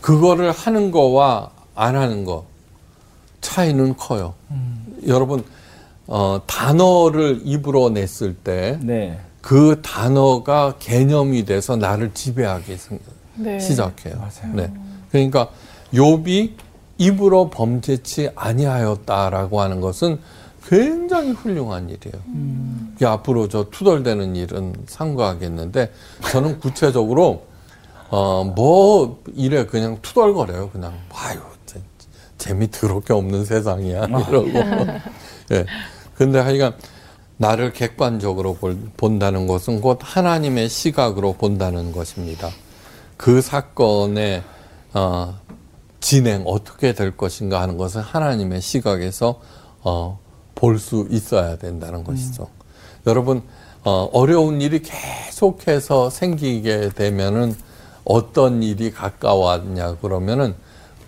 그거를 0.00 0.50
하는 0.52 0.90
거와 0.90 1.50
안 1.74 1.96
하는 1.96 2.24
거 2.24 2.46
차이는 3.40 3.96
커요. 3.96 4.34
여러분 5.06 5.44
어, 6.06 6.40
단어를 6.46 7.40
입으로 7.44 7.90
냈을 7.90 8.34
때 8.34 8.78
네. 8.82 9.18
그 9.40 9.80
단어가 9.82 10.74
개념이 10.78 11.44
돼서 11.44 11.76
나를 11.76 12.12
지배하기 12.12 12.76
생- 12.76 12.98
네. 13.36 13.60
시작해요. 13.60 14.16
맞아요. 14.16 14.54
네. 14.54 14.72
그러니까 15.12 15.48
욥이 15.94 16.52
입으로 16.98 17.48
범죄치 17.50 18.30
아니하였다라고 18.34 19.60
하는 19.60 19.80
것은 19.80 20.18
굉장히 20.66 21.30
훌륭한 21.30 21.88
일이에요. 21.88 22.22
이게 22.96 23.06
앞으로 23.06 23.48
저 23.48 23.70
투덜대는 23.70 24.36
일은 24.36 24.74
삼가하겠는데 24.86 25.92
저는 26.30 26.58
구체적으로 26.60 27.46
어뭐 28.10 29.22
이래 29.34 29.64
그냥 29.66 29.98
투덜거려요. 30.02 30.70
그냥 30.70 30.92
아유 31.12 31.38
재- 31.66 31.80
재미 32.36 32.70
더럽게 32.70 33.12
없는 33.12 33.44
세상이야 33.44 34.04
이러고. 34.28 34.50
예. 35.52 35.64
근데 36.16 36.38
하여간 36.40 36.74
나를 37.36 37.72
객관적으로 37.72 38.54
볼- 38.54 38.76
본다는 38.96 39.46
것은 39.46 39.80
곧 39.80 39.98
하나님의 40.02 40.68
시각으로 40.68 41.34
본다는 41.34 41.92
것입니다. 41.92 42.50
그 43.16 43.40
사건의 43.40 44.42
어, 44.94 45.38
진행 46.00 46.44
어떻게 46.46 46.92
될 46.94 47.16
것인가 47.16 47.60
하는 47.60 47.76
것은 47.76 48.00
하나님의 48.00 48.60
시각에서 48.60 49.40
어, 49.82 50.18
볼 50.54 50.78
수 50.78 51.06
있어야 51.10 51.56
된다는 51.56 52.04
것이죠. 52.04 52.48
여러분 53.06 53.42
어, 53.84 54.08
어려운 54.12 54.60
일이 54.60 54.82
계속해서 54.82 56.10
생기게 56.10 56.90
되면은 56.94 57.54
어떤 58.04 58.62
일이 58.62 58.90
가까웠냐 58.90 59.96
그러면은 59.96 60.54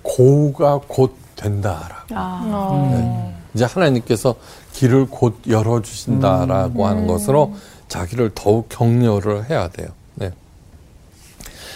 고가 0.02 0.80
곧 0.86 1.14
된다라고. 1.36 2.14
어. 2.14 3.34
이제 3.54 3.64
하나님께서 3.64 4.34
길을 4.72 5.06
곧 5.10 5.40
열어 5.48 5.82
주신다라고 5.82 6.86
하는 6.86 7.06
것으로 7.06 7.54
자기를 7.88 8.30
더욱 8.34 8.68
격려를 8.68 9.50
해야 9.50 9.68
돼요. 9.68 9.88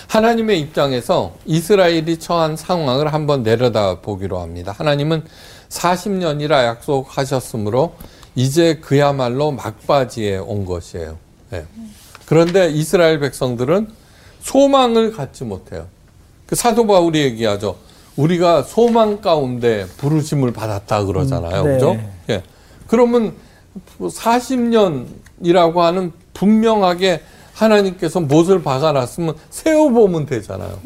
네. 0.04 0.08
하나님의 0.08 0.60
입장에서 0.60 1.34
이스라엘이 1.46 2.18
처한 2.18 2.56
상황을 2.56 3.12
한번 3.12 3.42
내려다 3.42 4.00
보기로 4.00 4.38
합니다. 4.40 4.74
하나님은 4.76 5.24
40년이라 5.68 6.64
약속하셨으므로 6.64 7.94
이제 8.34 8.76
그야말로 8.76 9.50
막바지에 9.52 10.38
온 10.38 10.64
것이에요. 10.64 11.16
네. 11.50 11.64
그런데 12.26 12.70
이스라엘 12.70 13.20
백성들은 13.20 13.88
소망을 14.40 15.12
갖지 15.12 15.44
못해요. 15.44 15.86
그 16.46 16.54
사도 16.54 16.86
바울이 16.86 17.20
얘기하죠. 17.20 17.76
우리가 18.16 18.62
소망 18.62 19.20
가운데 19.20 19.86
부르심을 19.96 20.52
받았다 20.52 21.04
그러잖아요. 21.04 21.62
음, 21.62 21.66
네. 21.66 21.72
그죠? 21.72 22.00
예. 22.30 22.42
그러면 22.86 23.34
40년이라고 23.98 25.76
하는 25.76 26.12
분명하게 26.32 27.22
하나님께서 27.54 28.20
못을 28.20 28.62
박아놨으면 28.62 29.36
세워보면 29.50 30.26
되잖아요. 30.26 30.78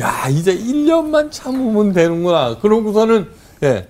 야, 0.00 0.28
이제 0.28 0.56
1년만 0.56 1.30
참으면 1.30 1.92
되는구나. 1.92 2.58
그러고서는, 2.58 3.28
예. 3.62 3.88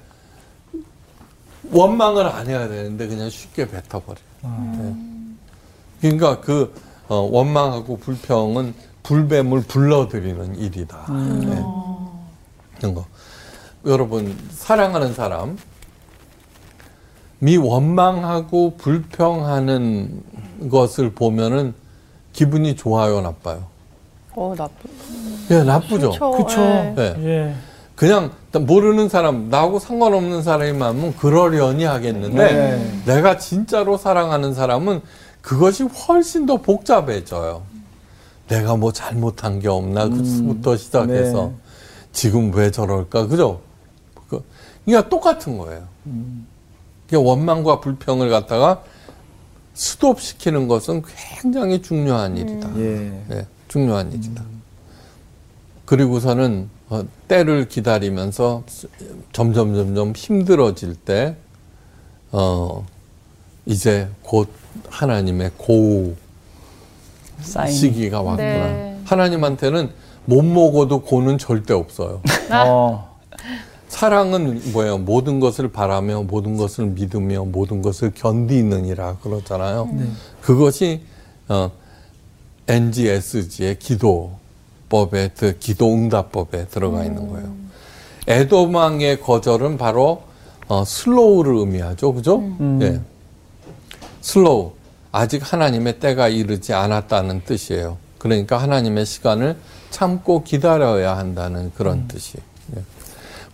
원망을 1.71 2.27
안 2.27 2.47
해야 2.47 2.69
되는데 2.69 3.09
그냥 3.09 3.31
쉽게 3.31 3.67
뱉어버려요. 3.69 4.19
예. 4.45 4.95
그러니까 6.01 6.41
그 6.41 6.73
어, 7.09 7.17
원망하고 7.17 7.99
불평은 7.99 8.75
불뱀을 9.03 9.63
불러들이는 9.63 10.57
일이다. 10.57 11.07
예. 11.11 11.65
이런 12.79 12.95
거. 12.95 13.05
여러분 13.85 14.37
사랑하는 14.51 15.15
사람 15.15 15.57
미 17.39 17.57
원망하고 17.57 18.77
불평하는 18.77 20.23
것을 20.71 21.13
보면은 21.13 21.75
기분이 22.37 22.77
좋아요, 22.77 23.23
나빠요? 23.23 23.65
어, 24.35 24.55
나쁘. 24.57 24.89
예, 25.51 25.63
나쁘죠. 25.63 26.11
그쵸. 26.11 26.61
네. 26.61 27.15
예. 27.19 27.25
예. 27.25 27.55
그냥 27.95 28.31
모르는 28.53 29.09
사람, 29.09 29.49
나하고 29.49 29.79
상관없는 29.79 30.43
사람이 30.43 30.75
많으면 30.75 31.17
그러려니 31.17 31.85
하겠는데 31.85 32.37
네. 32.37 33.03
내가 33.07 33.39
진짜로 33.39 33.97
사랑하는 33.97 34.53
사람은 34.53 35.01
그것이 35.41 35.85
훨씬 35.85 36.45
더 36.45 36.59
복잡해져요. 36.59 37.63
내가 38.49 38.77
뭐 38.77 38.93
잘못한 38.93 39.59
게 39.59 39.69
없나 39.69 40.07
그부터 40.07 40.77
시작해서 40.77 41.47
네. 41.47 41.53
지금 42.13 42.53
왜 42.55 42.71
저럴까 42.71 43.29
그죠? 43.29 43.61
그 44.29 44.43
그러니까 44.85 45.09
똑같은 45.09 45.57
거예요. 45.57 45.85
그러니까 47.09 47.31
원망과 47.31 47.81
불평을 47.81 48.29
갖다가 48.29 48.83
스톱시키는 49.77 50.69
것은 50.69 51.03
굉장히 51.43 51.83
중요한 51.83 52.37
일이다. 52.37 52.71
예. 52.79 53.23
네, 53.29 53.47
중요한 53.69 54.11
일이다. 54.11 54.43
그리고서는 55.85 56.69
어, 56.89 57.03
때를 57.29 57.69
기다리면서 57.69 58.63
스- 58.67 58.89
점점 59.33 59.75
점점 59.75 60.13
힘들어질 60.17 60.95
때, 60.95 61.37
어, 62.33 62.87
이제 63.67 64.09
곧 64.23 64.49
하나님의 64.89 65.51
고 65.59 66.17
사인. 67.41 67.71
시기가 67.73 68.23
왔구나. 68.23 68.49
네. 68.49 69.01
하나님한테는 69.05 69.91
못 70.25 70.43
먹어도 70.43 71.03
고는 71.03 71.37
절대 71.39 71.75
없어요. 71.75 72.23
어. 72.51 73.06
사랑은 73.89 74.73
뭐예요? 74.73 74.99
모든 74.99 75.41
것을 75.41 75.69
바라며 75.71 76.23
모든 76.23 76.57
것을 76.57 76.87
믿으며 76.87 77.45
모든 77.45 77.83
것을 77.83 78.13
견디느니라 78.15 79.19
그러잖아요. 79.23 79.89
그것이 80.43 81.03
어, 81.49 81.71
NGSG의 82.69 83.79
기도법에 83.79 85.31
그 85.37 85.59
기도 85.59 85.93
응답법에 85.95 86.67
들어가 86.67 87.05
있는 87.05 87.29
거예요. 87.29 87.55
에도망의 88.27 89.21
거절은 89.21 89.79
바로 89.79 90.23
어, 90.69 90.85
slow를 90.85 91.55
의미하죠, 91.55 92.13
그죠? 92.13 92.43
예, 92.83 93.01
slow 94.21 94.73
아직 95.13 95.41
하나님의 95.53 96.01
때가 96.01 96.29
이르지 96.29 96.75
않았다는 96.75 97.43
뜻이에요. 97.45 97.99
그러니까 98.19 98.59
하나님의 98.59 99.07
시간을 99.07 99.57
참고 99.91 100.43
기다려야 100.43 101.17
한다는 101.17 101.71
그런 101.77 102.09
뜻이. 102.09 102.39
예. 102.39 102.56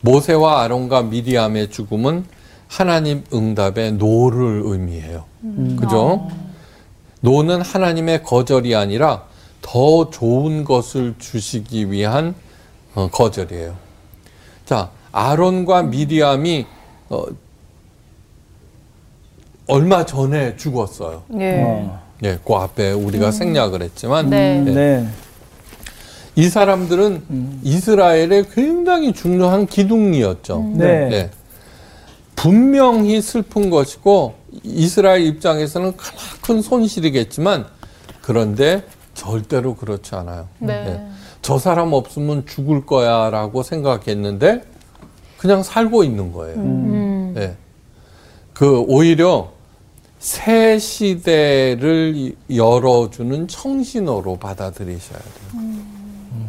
모세와 0.02 0.62
아론과 0.62 1.04
미리암의 1.04 1.70
죽음은 1.70 2.24
하나님 2.68 3.24
응답의 3.32 3.92
no를 3.92 4.62
의미해요. 4.64 5.24
그죠? 5.78 6.28
no는 7.20 7.62
하나님의 7.62 8.22
거절이 8.22 8.74
아니라 8.74 9.24
더 9.60 10.10
좋은 10.10 10.64
것을 10.64 11.14
주시기 11.18 11.90
위한 11.90 12.34
어, 12.94 13.08
거절이에요. 13.10 13.76
자, 14.66 14.90
아론과 15.12 15.84
미리암이 15.84 16.66
어, 17.10 17.24
얼마 19.68 20.04
전에 20.04 20.56
죽었어요. 20.56 21.22
예. 21.38 21.62
어. 21.62 22.02
예, 22.24 22.38
그 22.44 22.54
앞에 22.54 22.92
우리가 22.92 23.30
생략을 23.30 23.82
했지만 23.82 24.30
네. 24.30 24.64
예. 24.66 24.70
네. 24.70 25.08
이 26.34 26.48
사람들은 26.48 27.60
이스라엘의 27.62 28.46
굉장히 28.54 29.12
중요한 29.12 29.66
기둥이었죠. 29.66 30.72
네. 30.76 30.86
예. 31.12 31.30
분명히 32.34 33.20
슬픈 33.20 33.70
것이고 33.70 34.34
이스라엘 34.62 35.26
입장에서는 35.26 35.96
크나큰 35.96 36.62
손실이겠지만 36.62 37.66
그런데 38.22 38.84
절대로 39.14 39.74
그렇지 39.76 40.14
않아요. 40.14 40.48
네. 40.58 40.72
예. 40.72 41.06
저 41.42 41.58
사람 41.58 41.92
없으면 41.92 42.46
죽을 42.46 42.86
거야라고 42.86 43.62
생각했는데 43.62 44.64
그냥 45.36 45.62
살고 45.62 46.04
있는 46.04 46.32
거예요. 46.32 46.56
음. 46.56 47.34
예. 47.36 47.56
그 48.54 48.80
오히려 48.88 49.50
새 50.18 50.78
시대를 50.78 52.36
열어주는 52.54 53.48
청신호로 53.48 54.36
받아들이셔야 54.36 55.18
돼요. 55.18 55.91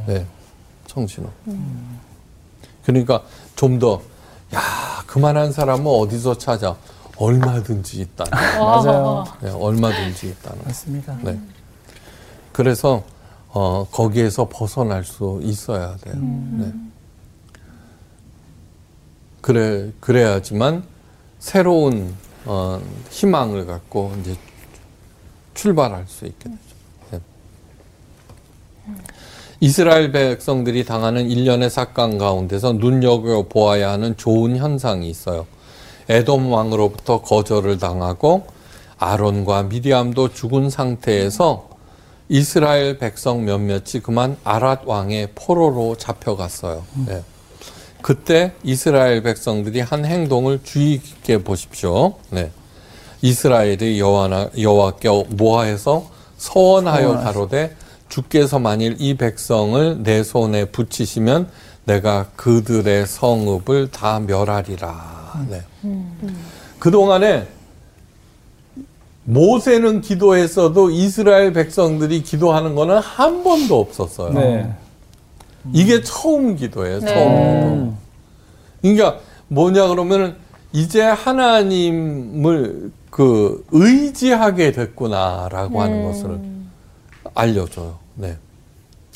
네, 0.07 0.25
청신호. 0.87 1.29
그러니까 2.85 3.23
좀 3.55 3.79
더, 3.79 4.01
야, 4.53 4.59
그만한 5.07 5.51
사람은 5.51 5.85
어디서 5.87 6.37
찾아? 6.37 6.75
얼마든지 7.17 8.01
있다. 8.01 8.25
맞아요. 8.59 9.23
네, 9.41 9.49
얼마든지 9.51 10.29
있다는. 10.29 10.63
맞습니다. 10.65 11.17
네. 11.23 11.39
그래서 12.51 13.03
어, 13.49 13.87
거기에서 13.91 14.49
벗어날 14.49 15.03
수 15.03 15.39
있어야 15.43 15.95
돼요. 15.97 16.15
네. 16.15 16.73
그래 19.41 19.91
그래야지만 19.99 20.83
새로운 21.39 22.15
어, 22.45 22.81
희망을 23.11 23.65
갖고 23.65 24.15
이제 24.21 24.35
출발할 25.53 26.07
수 26.07 26.25
있게 26.25 26.49
되죠. 26.49 26.59
네. 27.11 27.19
이스라엘 29.63 30.11
백성들이 30.11 30.83
당하는 30.83 31.31
일련의 31.31 31.69
사건 31.69 32.17
가운데서 32.17 32.73
눈여겨 32.73 33.45
보아야 33.47 33.91
하는 33.91 34.17
좋은 34.17 34.57
현상이 34.57 35.09
있어요. 35.09 35.47
에돔 36.09 36.51
왕으로부터 36.51 37.21
거절을 37.21 37.77
당하고 37.77 38.45
아론과 38.97 39.63
미리암도 39.63 40.33
죽은 40.33 40.69
상태에서 40.69 41.69
이스라엘 42.27 42.97
백성 42.97 43.45
몇몇이 43.45 44.01
그만 44.03 44.35
아랏 44.43 44.85
왕의 44.85 45.29
포로로 45.33 45.95
잡혀갔어요. 45.95 46.83
네. 47.07 47.23
그때 48.01 48.51
이스라엘 48.63 49.23
백성들이 49.23 49.79
한 49.79 50.03
행동을 50.03 50.59
주의 50.65 50.97
깊게 50.97 51.41
보십시오. 51.45 52.15
네. 52.31 52.51
이스라엘이 53.21 53.97
여호와께 53.97 55.07
모아해서 55.29 56.11
서원하여 56.35 57.19
가로되 57.19 57.77
주께서 58.13 58.59
만일 58.59 58.95
이 58.99 59.15
백성을 59.15 60.03
내 60.03 60.21
손에 60.21 60.65
붙이시면 60.65 61.49
내가 61.85 62.27
그들의 62.35 63.07
성읍을 63.07 63.89
다 63.89 64.19
멸하리라. 64.19 65.47
네. 65.49 65.63
그 66.77 66.91
동안에 66.91 67.47
모세는 69.23 70.01
기도했어도 70.01 70.91
이스라엘 70.91 71.53
백성들이 71.53 72.21
기도하는 72.21 72.75
거는 72.75 72.99
한 72.99 73.43
번도 73.43 73.79
없었어요. 73.79 74.31
네. 74.33 74.71
이게 75.73 76.03
처음 76.03 76.55
기도예요. 76.55 76.99
네. 76.99 77.07
처음 77.07 77.97
기도. 78.83 78.93
그러니까 78.95 79.21
뭐냐 79.47 79.87
그러면은 79.87 80.35
이제 80.71 81.01
하나님을 81.01 82.91
그 83.09 83.65
의지하게 83.71 84.71
됐구나라고 84.71 85.81
하는 85.81 86.03
것을 86.03 86.39
알려줘요. 87.33 88.02
네. 88.15 88.37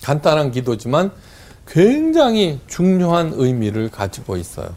간단한 0.03 0.51
기도지만 0.51 1.11
굉장히 1.67 2.59
중요한 2.67 3.33
의미를 3.35 3.89
가지고 3.89 4.37
있어요. 4.37 4.69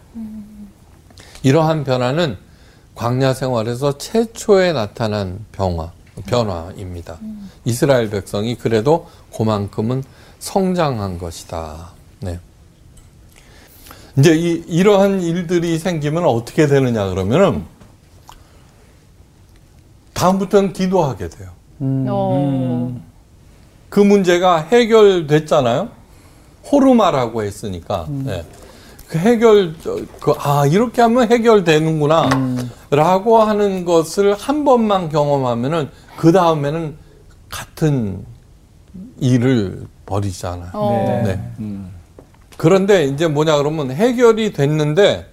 이러한 1.43 1.85
변화는 1.85 2.37
광야 2.95 3.33
생활에서 3.33 3.97
최초에 3.97 4.73
나타난 4.73 5.45
변화, 5.53 5.93
변화입니다. 6.27 7.19
이스라엘 7.65 8.11
백성이 8.11 8.57
그래도 8.57 9.09
그만큼은 9.35 10.03
성장한 10.39 11.19
것이다. 11.19 11.93
네. 12.21 12.41
이제 14.19 14.35
이, 14.35 14.65
이러한 14.67 15.23
일들이 15.23 15.79
생기면 15.79 16.25
어떻게 16.25 16.67
되느냐 16.67 17.09
그러면은 17.09 17.65
다음부터는 20.13 20.73
기도하게 20.73 21.29
돼요. 21.29 21.51
어. 21.81 23.10
그 23.91 24.01
문제가 24.01 24.63
해결됐잖아요. 24.63 25.89
호르마라고 26.73 27.43
했으니까. 27.43 28.07
네. 28.09 28.45
그 29.09 29.19
해결, 29.19 29.75
그, 30.21 30.33
아, 30.39 30.65
이렇게 30.67 31.03
하면 31.03 31.31
해결되는구나. 31.31 32.31
라고 32.91 33.39
하는 33.39 33.85
것을 33.85 34.35
한 34.35 34.65
번만 34.65 35.09
경험하면은, 35.09 35.91
그 36.17 36.31
다음에는 36.31 36.97
같은 37.51 38.25
일을 39.19 39.87
벌이잖아요. 40.07 40.71
어. 40.73 41.23
네. 41.25 41.41
그런데 42.57 43.05
이제 43.05 43.27
뭐냐 43.27 43.57
그러면 43.57 43.91
해결이 43.91 44.53
됐는데 44.53 45.27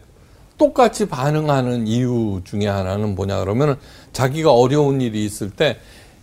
똑같이 0.58 1.08
반응하는 1.08 1.86
이유 1.86 2.42
중에 2.46 2.68
하나는 2.68 3.16
뭐냐 3.16 3.40
그러면 3.42 3.78
자기가 4.14 4.54
어려운 4.54 5.02
일이 5.02 5.26
있을 5.26 5.50
때 5.50 5.78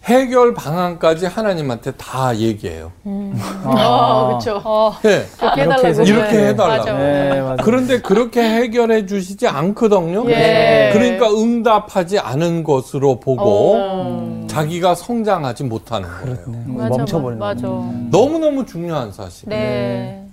해결 0.05 0.52
방안까지 0.52 1.26
하나님한테 1.26 1.92
다 1.92 2.36
얘기해요. 2.36 2.92
어, 3.05 4.26
그렇죠. 4.28 4.61
어, 4.62 4.94
예. 5.07 5.26
그렇게 5.38 5.62
이렇게 5.62 5.62
해달라고. 5.62 5.86
해서 5.86 6.02
이렇게 6.02 6.36
네, 6.36 6.48
해달라고. 6.48 6.78
맞아. 6.78 6.92
네, 6.98 7.40
맞아요. 7.40 7.57
그런데 7.62 8.00
그렇게 8.02 8.42
해결해 8.42 9.07
주시지 9.07 9.48
않거든요. 9.48 10.30
예. 10.30 10.90
그러니까 10.92 11.30
응답하지 11.30 12.18
않은 12.18 12.64
것으로 12.64 13.18
보고 13.18 13.76
어. 13.76 14.46
자기가 14.46 14.94
성장하지 14.94 15.64
못하는 15.64 16.09
거예요. 16.09 16.36
맞아, 16.66 16.88
멈춰버리는 16.98 17.38
맞아. 17.38 17.66
너무너무 18.11 18.66
중요한 18.66 19.11
사실. 19.11 19.48
네. 19.48 20.26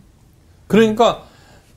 그러니까 0.68 1.22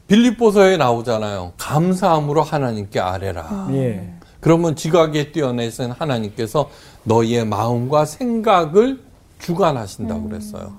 빌립보서에 0.09 0.77
나오잖아요. 0.77 1.53
감사함으로 1.57 2.43
하나님께 2.43 3.01
아뢰라. 3.01 3.69
예. 3.73 4.14
그러면 4.45 4.77
지각에 4.77 5.33
뛰어내신 5.33 5.91
하나님께서 5.93 6.69
너희의 7.05 7.47
마음과 7.47 8.05
생각을 8.05 9.01
주관하신다고 9.39 10.29
그랬어요. 10.29 10.75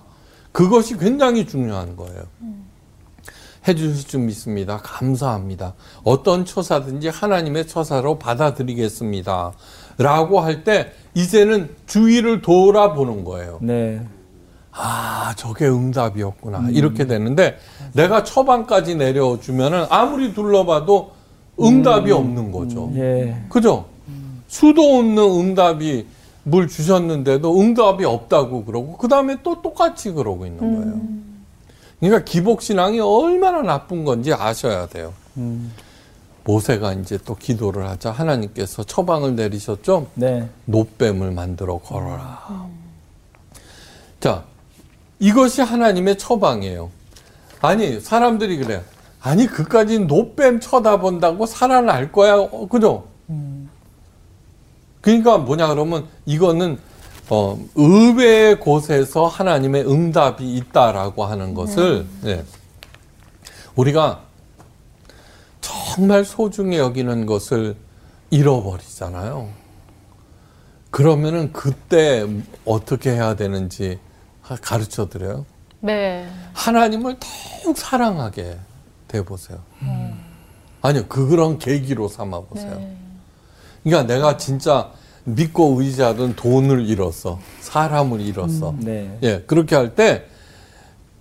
그것이 0.52 1.00
굉장히 1.00 1.48
중요한 1.48 1.96
거예요. 1.96 2.26
해주실 3.68 4.08
줄 4.08 4.20
믿습니다. 4.20 4.78
감사합니다. 4.84 5.74
어떤 6.04 6.46
처사든지 6.46 7.08
하나님의 7.10 7.68
처사로 7.68 8.20
받아들이겠습니다. 8.20 9.54
라고 9.98 10.42
할 10.42 10.64
때 10.64 10.92
이제는 11.16 11.72
주위를 11.88 12.44
돌아보는 12.44 13.24
거예요. 13.24 13.58
네. 13.64 14.00
아, 14.72 15.34
저게 15.38 15.68
응답이었구나. 15.68 16.68
이렇게 16.70 17.08
되는데 17.08 17.58
내가 17.94 18.24
처방까지 18.24 18.94
내려주면은 18.94 19.88
아무리 19.90 20.36
둘러봐도 20.36 21.15
응답이 21.60 22.12
없는 22.12 22.52
거죠. 22.52 22.92
예. 22.96 23.36
그죠? 23.50 23.86
수도 24.48 24.98
없는 24.98 25.18
응답이 25.18 26.06
물 26.44 26.68
주셨는데도 26.68 27.60
응답이 27.60 28.06
없다고 28.06 28.66
그러고 28.66 28.98
그 28.98 29.08
다음에 29.08 29.38
또 29.42 29.62
똑같이 29.62 30.12
그러고 30.12 30.46
있는 30.46 30.60
거예요. 30.60 31.02
그러니까 32.00 32.24
기복신앙이 32.24 33.00
얼마나 33.00 33.62
나쁜 33.62 34.04
건지 34.06 34.34
아셔야 34.34 34.88
돼요. 34.88 35.14
모세가 36.44 36.94
이제 36.94 37.18
또 37.26 37.36
기도를 37.36 37.90
하자 37.90 38.12
하나님께서 38.12 38.84
처방을 38.84 39.36
내리셨죠. 39.36 40.08
네. 40.14 40.48
노뱀을 40.66 41.32
만들어 41.32 41.80
걸어라. 41.80 42.68
자, 44.20 44.44
이것이 45.20 45.62
하나님의 45.62 46.18
처방이에요. 46.18 46.92
아니, 47.62 48.00
사람들이 48.00 48.58
그래. 48.58 48.84
아니, 49.26 49.48
그까지 49.48 50.02
노뱀 50.02 50.60
쳐다본다고 50.60 51.48
살아날 51.48 52.12
거야. 52.12 52.36
어, 52.36 52.68
그죠? 52.68 53.06
그러니까 55.02 55.40
뭐냐 55.40 55.68
그러면 55.68 56.08
이거는 56.28 56.78
어, 57.30 57.60
의외의 57.74 58.60
곳에서 58.60 59.26
하나님의 59.26 59.90
응답이 59.90 60.56
있다라고 60.58 61.26
하는 61.26 61.56
것을 61.56 62.06
예. 62.26 62.44
우리가 63.76 64.22
정말 65.60 66.24
소중히 66.24 66.78
여기는 66.78 67.26
것을 67.26 67.76
잃어버리잖아요. 68.30 69.50
그러면은 70.92 71.52
그때 71.52 72.28
어떻게 72.64 73.10
해야 73.10 73.36
되는지 73.36 74.00
가르쳐 74.62 75.10
드려요. 75.10 75.48
네. 75.80 76.28
하나님을 76.54 77.18
더욱 77.20 77.76
사랑하게 77.76 78.58
돼 79.16 79.24
보세요. 79.24 79.60
아니요, 80.82 81.06
그 81.08 81.28
그런 81.28 81.58
계기로 81.58 82.10
삼아 82.10 82.42
보세요. 82.42 82.80
그러니까 83.84 84.14
내가 84.14 84.36
진짜 84.38 84.92
믿고 85.24 85.82
의지하던 85.82 86.36
돈을 86.36 86.88
잃었어, 86.88 87.40
사람을 87.62 88.22
잃었어. 88.22 88.76
네. 88.80 89.18
예, 89.24 89.42
그렇게 89.48 89.76
할 89.76 89.96
때 89.96 90.26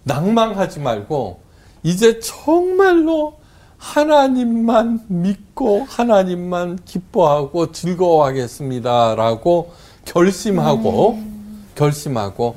낭망하지 0.02 0.80
말고 0.80 1.40
이제 1.82 2.20
정말로 2.20 3.38
하나님만 3.78 5.04
믿고 5.08 5.86
하나님만 5.88 6.80
기뻐하고 6.84 7.72
즐거워하겠습니다라고 7.72 9.72
결심하고 10.04 11.18
결심하고 11.74 12.54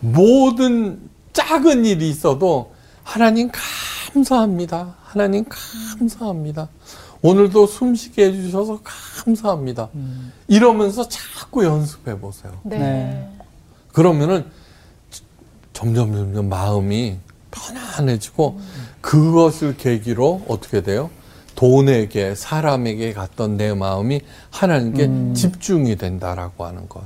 모든 0.00 1.00
작은 1.34 1.84
일이 1.84 2.08
있어도 2.08 2.72
하나님 3.08 3.50
감사합니다. 4.12 4.94
하나님 5.02 5.46
감사합니다. 5.48 6.68
오늘도 7.22 7.66
숨쉬게 7.66 8.26
해주셔서 8.26 8.80
감사합니다. 8.84 9.88
이러면서 10.46 11.08
자꾸 11.08 11.64
연습해 11.64 12.20
보세요. 12.20 12.52
네. 12.64 12.78
네. 12.78 13.28
그러면은 13.94 14.44
점점 15.72 16.12
점점 16.12 16.50
마음이 16.50 17.16
편안해지고 17.50 18.60
그것을 19.00 19.78
계기로 19.78 20.42
어떻게 20.46 20.82
돼요? 20.82 21.08
돈에게 21.54 22.34
사람에게 22.34 23.14
갔던 23.14 23.56
내 23.56 23.72
마음이 23.72 24.20
하나님께 24.50 25.32
집중이 25.32 25.96
된다라고 25.96 26.66
하는 26.66 26.90
것. 26.90 27.04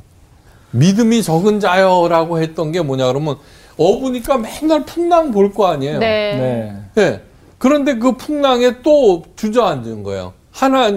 믿음이 0.73 1.23
적은 1.23 1.61
자여라고 1.61 2.41
했던 2.41 2.73
게 2.73 2.83
뭐냐 2.83 3.07
그러면 3.07 3.39
어부니까 3.77 4.39
맨날 4.39 4.85
풍랑 4.85 5.31
볼 5.33 5.53
거 5.53 5.67
아니에요. 5.67 5.99
네. 5.99 6.77
네. 6.95 7.03
예. 7.03 7.21
그런데 7.59 7.97
그 7.99 8.17
풍랑에 8.17 8.83
또 8.83 9.23
주저앉은 9.37 10.03
거예요. 10.03 10.33
하나 10.51 10.91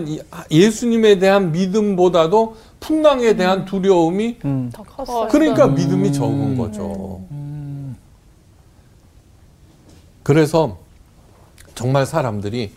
예수님에 0.52 1.18
대한 1.20 1.52
믿음보다도 1.52 2.56
풍랑에 2.80 3.36
대한 3.36 3.66
두려움이 3.66 4.38
음. 4.46 4.70
더 4.74 4.84
컸어요. 4.84 5.28
그러니까 5.30 5.68
믿음이 5.68 6.12
적은 6.12 6.58
거죠. 6.58 7.22
그래서 10.24 10.78
정말 11.76 12.06
사람들이 12.06 12.72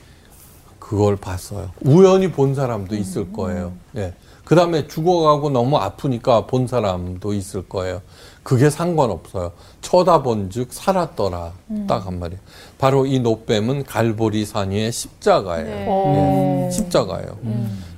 그걸 0.79 1.17
봤어요. 1.17 1.71
우연히 1.81 2.31
본 2.31 2.55
사람도 2.55 2.95
있을 2.95 3.33
거예요. 3.33 3.73
예. 3.97 4.15
그 4.45 4.55
다음에 4.55 4.87
죽어가고 4.87 5.51
너무 5.51 5.77
아프니까 5.77 6.47
본 6.47 6.67
사람도 6.67 7.35
있을 7.35 7.69
거예요. 7.69 8.01
그게 8.49 8.71
상관없어요. 8.71 9.53
쳐다본 9.83 10.49
즉 10.49 10.69
살았더라. 10.73 11.53
딱한 11.87 12.19
말이에요. 12.19 12.41
바로 12.79 13.05
이 13.05 13.21
노뱀은 13.21 13.85
갈보리 13.85 14.47
산 14.47 14.71
위의 14.71 14.91
십자가예요. 14.91 15.67
네. 15.67 16.65
예. 16.65 16.71
십자가예요. 16.71 17.37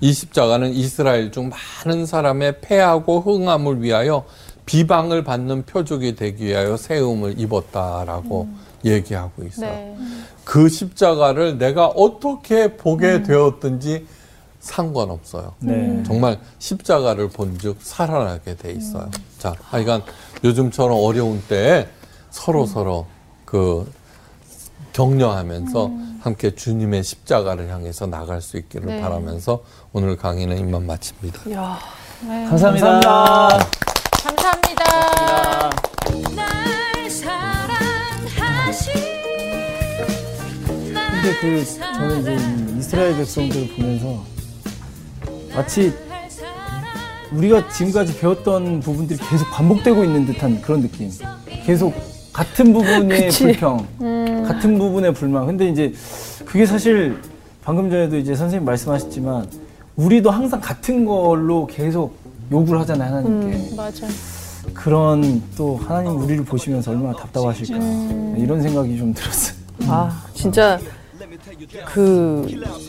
이 0.00 0.12
십자가는 0.12 0.72
이스라엘 0.72 1.30
중 1.30 1.50
많은 1.84 2.04
사람의 2.04 2.62
패하고 2.62 3.20
흥함을 3.20 3.80
위하여 3.80 4.24
비방을 4.66 5.22
받는 5.22 5.66
표적이 5.66 6.16
되기 6.16 6.46
위하여 6.46 6.76
세움을 6.76 7.38
입었다라고 7.38 8.48
얘기하고 8.84 9.44
있어요. 9.44 9.70
네. 9.70 9.96
그 10.42 10.68
십자가를 10.68 11.58
내가 11.58 11.86
어떻게 11.86 12.76
보게 12.76 13.22
되었든지 13.22 14.04
상관없어요. 14.58 15.54
네. 15.60 16.02
정말 16.04 16.38
십자가를 16.58 17.28
본즉 17.28 17.78
살아나게 17.80 18.56
돼 18.56 18.72
있어요. 18.72 19.08
자, 19.38 19.54
하여간 19.62 20.02
요즘처럼 20.42 20.98
어려운 20.98 21.42
때에 21.48 21.88
서로 22.30 22.66
서로 22.66 23.06
그 23.44 23.90
격려하면서 24.92 25.90
함께 26.20 26.54
주님의 26.54 27.02
십자가를 27.02 27.68
향해서 27.70 28.06
나갈 28.06 28.40
수 28.40 28.56
있기를 28.56 28.86
네. 28.86 29.00
바라면서 29.00 29.62
오늘 29.92 30.16
강의는 30.16 30.58
이만 30.58 30.86
마칩니다. 30.86 31.50
야, 31.52 31.78
감사합니다. 32.48 33.58
감사합니다. 34.24 35.70
날 36.34 37.10
사랑하시 37.10 38.90
근데 40.84 41.36
그 41.40 41.64
저는 41.64 42.20
이제 42.20 42.36
이 42.36 42.78
이스라엘 42.78 43.16
백성들을 43.16 43.76
보면서 43.76 44.24
마치 45.54 45.92
우리가 47.32 47.68
지금까지 47.68 48.18
배웠던 48.18 48.80
부분들이 48.80 49.18
계속 49.28 49.50
반복되고 49.50 50.04
있는 50.04 50.26
듯한 50.26 50.60
그런 50.60 50.82
느낌. 50.82 51.10
계속 51.64 51.94
같은 52.32 52.72
부분의. 52.72 53.30
불평, 53.30 53.86
같은 54.46 54.78
부분의 54.78 55.14
불만. 55.14 55.46
근데 55.46 55.68
이제 55.68 55.92
그게 56.44 56.66
사실 56.66 57.20
방금 57.62 57.90
전에도 57.90 58.16
이제 58.16 58.34
선생님 58.34 58.64
말씀하셨지만 58.64 59.46
우리도 59.96 60.30
항상 60.30 60.60
같은 60.60 61.04
걸로 61.04 61.66
계속 61.66 62.14
요구를 62.50 62.80
하잖아요 62.80 63.16
하나님께. 63.16 63.76
맞아. 63.76 64.06
그런 64.74 65.42
또 65.56 65.76
하나님 65.76 66.16
우리를 66.18 66.44
보시면서 66.44 66.90
얼마나 66.90 67.16
답답하실까 67.16 67.76
이런 68.36 68.60
생각이 68.62 68.96
좀 68.96 69.14
들었어요. 69.14 69.56
아, 69.86 70.22
진짜 70.34 70.78
그 71.86 72.46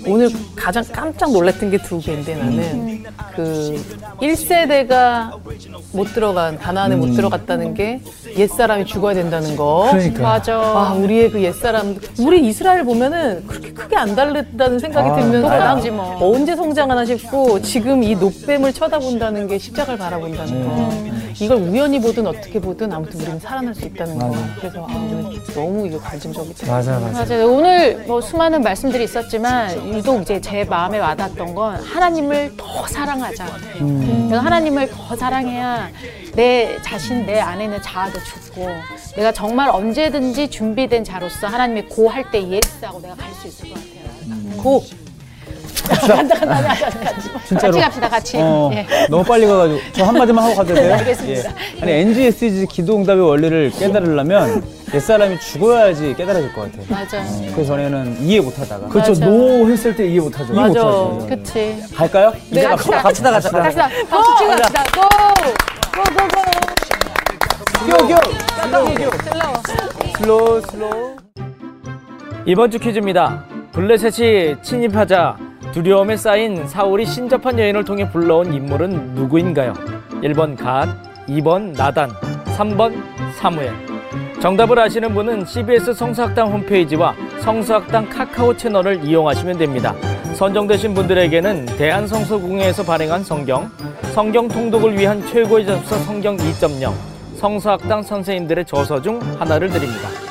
오늘 0.08 0.30
가장 0.56 0.84
깜짝 0.91 1.32
놀랐던 1.32 1.70
게 1.72 1.78
두 1.82 1.99
개인데 1.99 2.36
나는 2.36 3.04
그 3.36 3.76
1세대가 4.22 5.32
못 5.93 6.06
들어간 6.14 6.58
가나안에 6.58 6.95
못 6.95 7.12
들어갔다는 7.16 7.74
게 7.74 8.02
옛사람이 8.38 8.86
죽어야 8.86 9.14
된다는 9.16 9.56
거. 9.56 9.88
그러니까. 9.91 10.22
맞아. 10.22 10.58
아, 10.58 10.93
우리의 10.93 11.32
그 11.32 11.41
옛사람, 11.41 11.97
우리 12.20 12.45
이스라엘 12.47 12.84
보면은 12.84 13.45
그렇게 13.47 13.74
크게 13.74 13.95
안 13.95 14.16
다르다는 14.16 14.80
생각이 14.80 15.10
아, 15.10 15.16
들면서 15.16 15.47
난 15.49 15.95
뭐. 15.95 16.32
언제 16.36 16.56
성장하나 16.56 17.04
싶고 17.06 17.62
지금 17.62 18.04
이 18.04 18.16
노뱀을 18.16 18.74
쳐다본다는 18.74 19.47
게 19.47 19.58
십자가를 19.58 19.97
바라본다는 19.97 20.66
거. 20.68 21.12
이걸 21.39 21.58
우연히 21.58 21.99
보든 21.99 22.28
어떻게 22.28 22.60
보든 22.60 22.91
아무튼 22.93 23.20
우리는 23.22 23.39
살아날 23.39 23.74
수 23.74 23.86
있다는 23.86 24.20
거. 24.20 24.28
맞아. 24.28 24.39
그래서 24.60 24.86
아, 24.88 24.93
오늘 24.95 25.41
너무 25.56 25.88
이거 25.88 25.97
감정적이다. 25.99 26.72
맞아 26.72 26.99
맞아. 26.99 27.26
맞아요. 27.26 27.52
오늘 27.52 28.04
뭐 28.06 28.22
수많은 28.22 28.41
말씀들이 28.50 29.04
있었지만 29.04 29.94
유독 29.94 30.22
이제 30.22 30.42
제 30.42 30.64
마음에 30.64 30.98
와닿았던 31.00 31.54
건 31.54 31.76
하나님을 31.76 32.54
더 32.58 32.88
사랑하자. 32.88 33.46
내가 34.30 34.44
하나님을 34.44 34.89
더 34.89 35.16
사랑해야 35.16 35.89
내 36.34 36.82
자신 36.82 37.26
내 37.26 37.39
안에 37.39 37.66
있는 37.66 37.82
자아도 37.82 38.20
죽고 38.24 38.68
내가 39.16 39.32
정말 39.32 39.70
언제든지 39.70 40.50
준비된 40.50 41.04
자로서 41.04 41.48
하나님이 41.48 41.84
고할 41.84 42.30
때 42.32 42.42
예스하고 42.48 43.00
내가 43.02 43.16
갈 43.16 43.32
수 43.34 43.48
있을 43.48 43.70
것 43.70 43.76
같아요. 43.76 44.58
고! 44.62 44.84
간다 45.90 46.36
간다 46.36 46.56
아니, 46.56 46.68
마. 46.68 47.44
진짜로. 47.46 47.74
같이 47.74 47.82
갑시다, 47.82 48.10
같이. 48.10 48.38
어, 48.40 48.70
예. 48.74 48.88
너무 49.10 49.24
빨리 49.24 49.46
가가지고 49.46 49.80
저 49.94 50.06
한마디만 50.06 50.44
하고 50.44 50.56
가도 50.56 50.74
돼요? 50.74 50.94
알겠습니다. 51.00 51.50
예. 51.78 51.82
아니 51.82 51.92
NGSG 51.92 52.68
기도응답의 52.68 53.24
원리를 53.26 53.72
깨달으려면 53.78 54.64
옛사람이 54.94 55.40
죽어야지 55.40 56.14
깨달아질 56.18 56.54
것 56.54 56.72
같아요. 56.72 56.86
맞아. 56.90 57.24
그 57.56 57.66
전에는 57.66 58.18
이해 58.22 58.42
못하다가 58.42 58.88
그렇죠. 58.90 59.12
맞아. 59.12 59.26
no 59.26 59.68
했을 59.70 59.96
때 59.96 60.08
이해 60.08 60.20
못하죠. 60.20 60.54
이해. 60.54 60.62
못하죠. 60.68 61.26
그치. 61.30 61.84
갈까요? 61.96 62.34
네, 62.50 62.64
갑시다. 62.64 63.02
갑시다. 63.02 63.32
갑시다. 63.32 63.60
갑시다. 63.62 63.90
박수 64.10 64.38
치고 64.38 64.50
갑시다. 64.50 64.84
Go! 64.93 65.02
Go 65.91 66.04
go 66.04 66.19
go! 66.19 66.41
Slow 70.18 70.62
slow. 70.70 71.16
이번 72.46 72.70
주 72.72 72.80
퀴즈입니다. 72.80 73.46
블레셋이 73.72 74.62
침입하자 74.62 75.38
두려움에 75.72 76.17
쌓인 76.17 76.67
사울이 76.67 77.05
신접한 77.05 77.57
여인을 77.57 77.86
통해 77.86 78.09
불러온 78.09 78.53
인물은 78.53 79.15
누구인가요? 79.15 79.74
1번 80.22 80.57
갓, 80.57 80.88
2번 81.28 81.76
나단, 81.78 82.09
3번 82.57 82.93
사무엘. 83.36 83.72
정답을 84.41 84.78
아시는 84.80 85.13
분은 85.13 85.45
CBS 85.45 85.93
성서학당 85.93 86.51
홈페이지와 86.51 87.15
성서학당 87.39 88.09
카카오 88.09 88.55
채널을 88.57 89.05
이용하시면 89.05 89.57
됩니다. 89.57 89.95
선정되신 90.36 90.93
분들에게는 90.93 91.67
대한성서공회에서 91.78 92.84
발행한 92.84 93.24
성경, 93.24 93.69
성경 94.13 94.47
통독을 94.47 94.97
위한 94.97 95.26
최고의 95.28 95.65
접서 95.65 95.95
성경 95.99 96.36
2.0, 96.36 96.91
성서학당 97.38 98.03
선생님들의 98.03 98.65
저서 98.65 99.01
중 99.01 99.22
하나를 99.39 99.69
드립니다. 99.69 100.31